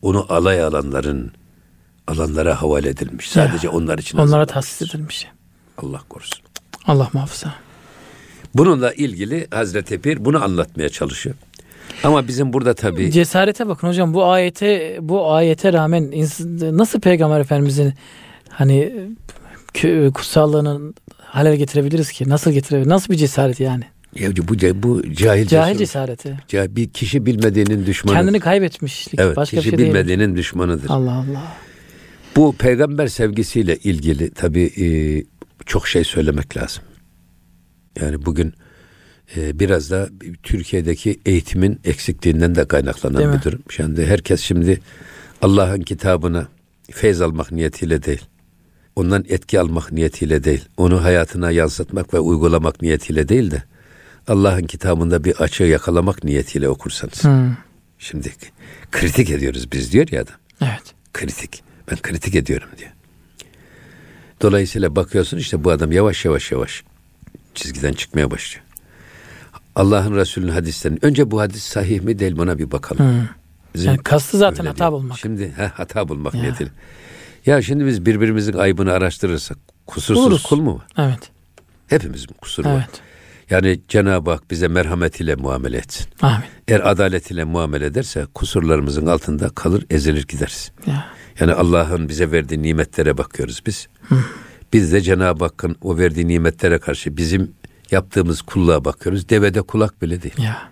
[0.02, 1.32] onu alay alanların
[2.06, 3.28] alanlara havale edilmiş.
[3.30, 5.26] Sadece Ya, onlar için Onlara tahsis edilmiş.
[5.78, 6.38] Allah korusun.
[6.86, 7.54] Allah muhafaza.
[8.54, 11.36] Bununla ilgili Hazreti Pir bunu anlatmaya çalışıyor.
[12.04, 16.10] Ama bizim burada tabii Cesarete bakın hocam bu ayete bu ayete rağmen
[16.78, 17.94] nasıl peygamber efendimizin
[18.48, 18.92] hani
[20.14, 20.92] kutsallığını
[21.22, 22.28] hale getirebiliriz ki?
[22.28, 22.88] Nasıl getirebiliriz?
[22.88, 23.84] Nasıl bir cesaret yani?
[24.20, 26.36] Ya bu bu cahil Cahil cesareti.
[26.48, 28.16] Ca- bir kişi bilmediğinin düşmanı.
[28.16, 29.20] Kendini kaybetmişlik.
[29.20, 29.88] evet, Başka bir kişi şey değil.
[29.88, 30.90] bilmediğinin düşmanıdır.
[30.90, 31.56] Allah Allah.
[32.36, 34.86] Bu peygamber sevgisiyle ilgili tabii e,
[35.66, 36.82] çok şey söylemek lazım.
[38.00, 38.54] Yani bugün
[39.36, 40.08] e, biraz da
[40.42, 43.38] Türkiye'deki eğitimin eksikliğinden de Değil kaynaklanan mi?
[43.38, 43.60] bir durum.
[43.70, 44.80] Şimdi herkes şimdi
[45.42, 46.48] Allah'ın kitabına
[46.90, 48.22] feyz almak niyetiyle değil,
[48.96, 53.62] ondan etki almak niyetiyle değil, onu hayatına yansıtmak ve uygulamak niyetiyle değil de
[54.28, 57.24] Allah'ın kitabında bir açığı yakalamak niyetiyle okursanız.
[57.24, 57.56] Hmm,
[57.98, 58.32] Şimdi
[58.92, 60.34] kritik ediyoruz biz diyor ya adam.
[60.62, 60.94] Evet.
[61.14, 61.62] Kritik.
[61.90, 62.90] Ben kritik ediyorum diyor.
[64.42, 66.84] Dolayısıyla bakıyorsun işte bu adam yavaş yavaş yavaş
[67.54, 68.64] çizgiden çıkmaya başlıyor.
[69.76, 73.12] Allah'ın Resulü'nün hadislerini önce bu hadis sahih mi değil mi ona bir bakalım.
[73.12, 73.28] Hmm.
[73.74, 74.92] Bizim Yani kastı zaten hata değil.
[74.92, 75.18] bulmak.
[75.18, 76.40] Şimdi he, hata bulmak Ya.
[76.40, 76.70] niyetiyle.
[77.46, 80.42] Ya şimdi biz birbirimizin aybını araştırırsak kusursuz Buluruz.
[80.42, 80.86] kul mu var?
[81.08, 81.30] Evet.
[81.86, 82.88] Hepimizin kusuru var.
[83.50, 86.06] Yani Cenab-ı Hak bize merhametiyle muamele etsin.
[86.22, 86.44] Amin.
[86.68, 90.72] Eğer adaletiyle muamele ederse kusurlarımızın altında kalır ezilir gideriz.
[90.86, 91.06] Ya.
[91.40, 93.88] Yani Allah'ın bize verdiği nimetlere bakıyoruz biz.
[94.72, 97.50] Biz de Cenab-ı Hakk'ın o verdiği nimetlere karşı bizim
[97.90, 99.28] yaptığımız kulluğa bakıyoruz.
[99.28, 100.34] Devede kulak bile değil.
[100.38, 100.70] Ya.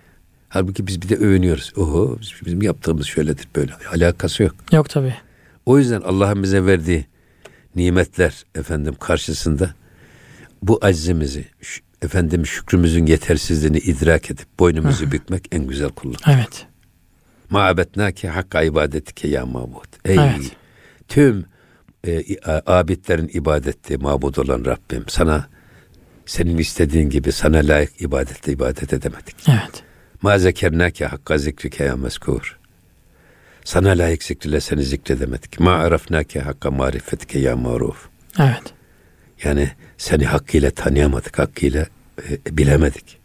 [0.48, 1.72] Halbuki biz bir de övünüyoruz.
[1.76, 3.72] Oho bizim yaptığımız şöyledir böyle.
[3.94, 4.54] Alakası yok.
[4.72, 5.14] Yok tabii.
[5.66, 7.06] O yüzden Allah'ın bize verdiği
[7.76, 9.74] nimetler efendim karşısında
[10.62, 11.44] bu aczimizi
[12.02, 16.20] efendim şükrümüzün yetersizliğini idrak edip boynumuzu bükmek en güzel kulluk.
[16.28, 16.66] Evet.
[17.50, 19.86] Ma'abetnake hakka ibadetike ya mabud.
[20.04, 20.52] Ey Evet.
[21.08, 21.44] tüm
[22.06, 22.22] e,
[22.66, 25.48] abidlerin ibadeti mabud olan Rabbim sana
[26.26, 29.36] senin istediğin gibi sana layık ibadetle ibadet edemedik.
[29.48, 29.82] Evet.
[30.22, 32.58] Ma zekernake hakka zikrike ya meskur.
[33.64, 35.60] Sana layık zikriyle seni zikredemedik.
[35.60, 38.08] Ma arafnake hakka marifetike ya maruf.
[38.38, 38.62] Evet.
[39.44, 41.86] Yani seni hakkıyla tanıyamadık, hakkıyla
[42.28, 43.18] e, bilemedik.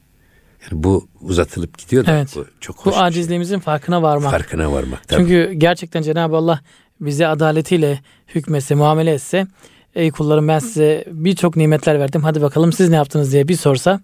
[0.62, 2.30] Yani bu uzatılıp gidiyor da Evet.
[2.36, 2.86] bu çok hoş.
[2.86, 3.02] Bu şey.
[3.04, 4.32] acizliğimizin farkına varmak.
[4.32, 5.08] farkına varmak.
[5.08, 5.22] tabii.
[5.22, 6.60] Çünkü gerçekten Cenab-ı Allah
[7.02, 8.00] bize adaletiyle
[8.36, 9.48] hükmetse, muamele etse,
[9.96, 12.24] ey kullarım ben size birçok nimetler verdim.
[12.24, 14.02] Hadi bakalım siz ne yaptınız diye bir sorsa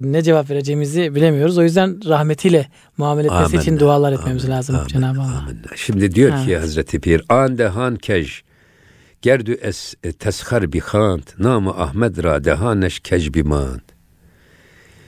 [0.00, 1.58] ne cevap vereceğimizi bilemiyoruz.
[1.58, 5.38] O yüzden rahmetiyle muamele etmesi için Amenna, dualar etmemiz amenna, lazım amenna, Cenab-ı Allah.
[5.38, 5.66] amenna.
[5.76, 6.62] Şimdi diyor ki Evet.
[6.62, 8.42] Hazreti Pir ande han kej
[9.22, 13.80] gerdü es e, teshar bi khant namı Ahmed ra dehaneş kej bi mand.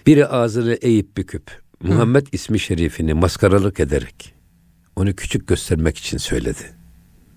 [0.06, 4.34] Biri ağzını eğip büküp Muhammed ismi şerifini maskaralık ederek
[4.96, 6.74] onu küçük göstermek için söyledi.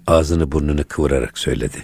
[0.07, 1.77] Ağzını burnunu kıvırarak söyledi.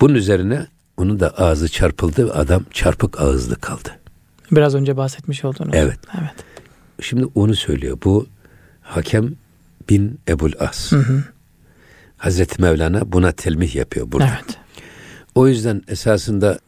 [0.00, 0.66] Bunun üzerine
[0.96, 4.00] onun da ağzı çarpıldı ve adam çarpık ağızlı kaldı.
[4.52, 5.74] Biraz önce bahsetmiş olduğunuz.
[5.74, 5.98] Evet.
[6.20, 6.34] Evet.
[7.00, 7.98] Şimdi onu söylüyor.
[8.04, 8.26] Bu
[8.82, 9.34] Hakem
[9.90, 10.92] bin Ebul As.
[12.24, 14.30] Hazreti Mevlana buna telmih yapıyor burada.
[14.34, 14.56] Evet.
[15.34, 16.58] O yüzden esasında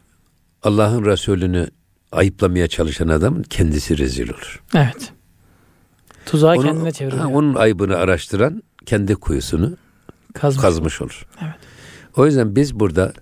[0.62, 1.68] Allah'ın Resulü'nü
[2.12, 4.62] ayıplamaya çalışan adamın kendisi rezil olur.
[4.74, 5.12] Evet.
[6.26, 7.22] Tuzağı onun, kendine çeviriyor.
[7.22, 9.76] Ha, onun aybını araştıran kendi kuyusunu
[10.34, 11.26] kazmış, kazmış olur.
[11.42, 11.54] Evet.
[12.16, 13.12] O yüzden biz burada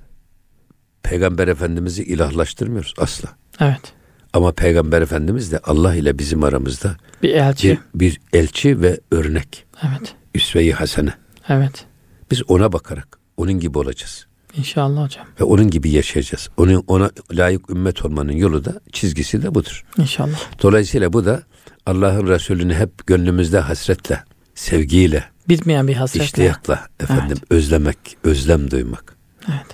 [1.03, 3.29] Peygamber Efendimiz'i ilahlaştırmıyoruz asla.
[3.61, 3.93] Evet.
[4.33, 9.67] Ama Peygamber Efendimiz de Allah ile bizim aramızda bir elçi, bir, bir elçi ve örnek.
[9.83, 10.15] Evet.
[10.35, 11.15] Üsve-i hasene.
[11.49, 11.87] Evet.
[12.31, 14.27] Biz ona bakarak onun gibi olacağız.
[14.57, 15.27] İnşallah hocam.
[15.41, 16.49] Ve onun gibi yaşayacağız.
[16.57, 19.85] Onun ona layık ümmet olmanın yolu da çizgisi de budur.
[19.99, 20.41] İnşallah.
[20.63, 21.43] Dolayısıyla bu da
[21.87, 27.53] Allah'ın Resulü'nü hep gönlümüzde hasretle, sevgiyle, bitmeyen bir hasretle, iştiyakla efendim evet.
[27.53, 29.17] özlemek, özlem duymak.
[29.49, 29.67] Evet.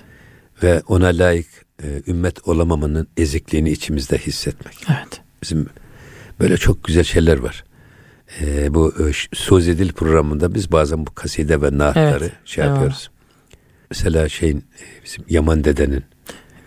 [0.63, 1.47] Ve ona layık
[1.83, 4.75] e, ümmet olamamanın ezikliğini içimizde hissetmek.
[4.89, 5.21] Evet.
[5.43, 5.69] Bizim
[6.39, 7.63] böyle çok güzel şeyler var.
[8.39, 12.31] E, bu e, Suzedil programında biz bazen bu kaside ve naatları evet.
[12.45, 12.73] şey evet.
[12.73, 13.09] yapıyoruz.
[13.89, 16.03] Mesela şeyin e, bizim Yaman dedenin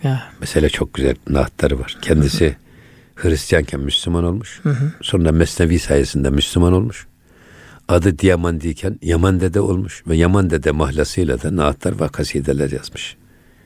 [0.03, 0.23] ya.
[0.41, 1.99] mesela çok güzel naatları var.
[2.03, 2.57] Kendisi
[3.15, 4.61] Hristiyanken Müslüman olmuş.
[4.63, 4.93] Hı hı.
[5.03, 7.07] Sonra Mesnevi sayesinde Müslüman olmuş.
[7.89, 13.17] Adı Diyamandiyken Yaman Dede olmuş ve Yaman Dede mahlasıyla da naatlar ve kasideler yazmış.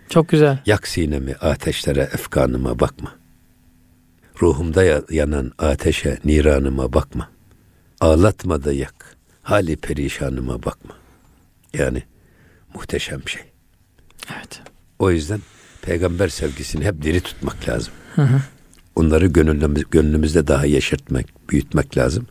[0.09, 0.59] Çok güzel.
[0.67, 3.13] Yak sinemi ateşlere efkanıma bakma.
[4.43, 7.29] Ruhumda yanan ateşe niranıma bakma.
[8.01, 9.17] Ağlatma da yak.
[9.43, 10.95] Hali perişanıma bakma.
[11.75, 12.03] Yani
[12.75, 13.43] muhteşem şey.
[14.37, 14.61] Evet.
[14.99, 15.41] O yüzden
[15.83, 17.93] peygamber sevgisini hep diri tutmak lazım.
[18.15, 18.41] Hı hı.
[18.97, 22.27] Onları gönlümüz, gönlümüzde daha yeşertmek, büyütmek lazım.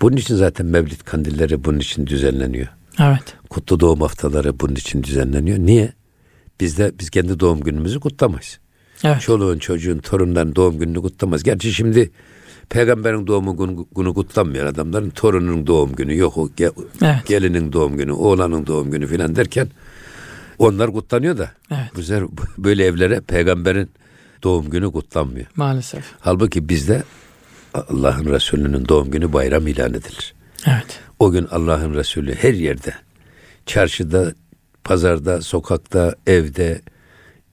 [0.00, 2.68] Bunun için zaten Mevlid kandilleri bunun için düzenleniyor.
[3.00, 3.34] Evet.
[3.50, 5.58] Kutlu doğum haftaları bunun için düzenleniyor.
[5.58, 5.92] Niye?
[6.60, 8.58] Biz de biz kendi doğum günümüzü kutlamayız.
[9.04, 9.20] Evet.
[9.20, 11.42] Çoluğun, çocuğun, torunların doğum gününü kutlamaz.
[11.42, 12.10] Gerçi şimdi
[12.70, 16.70] peygamberin doğum günü, günü kutlanmayan adamların torunun doğum günü yok o ge,
[17.02, 17.26] evet.
[17.26, 19.68] gelinin doğum günü, oğlanın doğum günü filan derken
[20.58, 22.06] onlar kutlanıyor da evet.
[22.06, 22.24] sefer
[22.58, 23.90] böyle evlere peygamberin
[24.42, 25.46] doğum günü kutlanmıyor.
[25.56, 26.04] Maalesef.
[26.20, 27.02] Halbuki bizde
[27.74, 30.34] Allah'ın Resulü'nün doğum günü bayram ilan edilir.
[30.66, 31.00] Evet.
[31.18, 32.94] O gün Allah'ın Resulü her yerde,
[33.66, 34.34] çarşıda,
[34.84, 36.80] pazarda, sokakta, evde,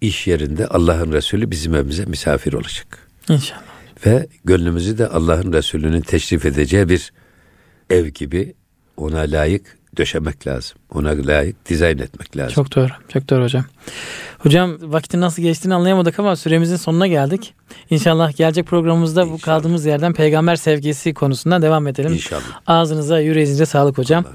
[0.02, 3.10] iş yerinde Allah'ın Resulü bizim evimize misafir olacak.
[3.30, 3.75] İnşallah.
[4.06, 7.14] Ve gönlümüzü de Allah'ın Resulü'nün teşrif edeceği bir
[7.90, 8.54] ev gibi
[8.98, 10.78] ona layık döşemek lazım.
[10.94, 12.54] Ona layık dizayn etmek lazım.
[12.54, 12.90] Çok doğru.
[13.10, 13.66] Çok doğru hocam.
[14.46, 17.54] Hocam vakitin nasıl geçtiğini anlayamadık ama süremizin sonuna geldik.
[17.90, 19.38] İnşallah gelecek programımızda İnşallah.
[19.38, 22.14] bu kaldığımız yerden peygamber sevgisi konusundan devam edelim.
[22.14, 22.42] İnşallah.
[22.68, 24.26] Ağzınıza yüreğinize sağlık hocam.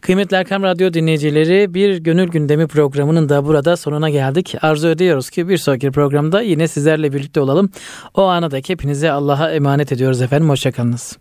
[0.00, 4.54] Kıymetli Erkam Radyo dinleyicileri bir gönül gündemi programının da burada sonuna geldik.
[4.62, 7.70] Arzu ediyoruz ki bir sonraki programda yine sizlerle birlikte olalım.
[8.14, 10.48] O ana dek hepinize Allah'a emanet ediyoruz efendim.
[10.48, 11.18] Hoşçakalınız.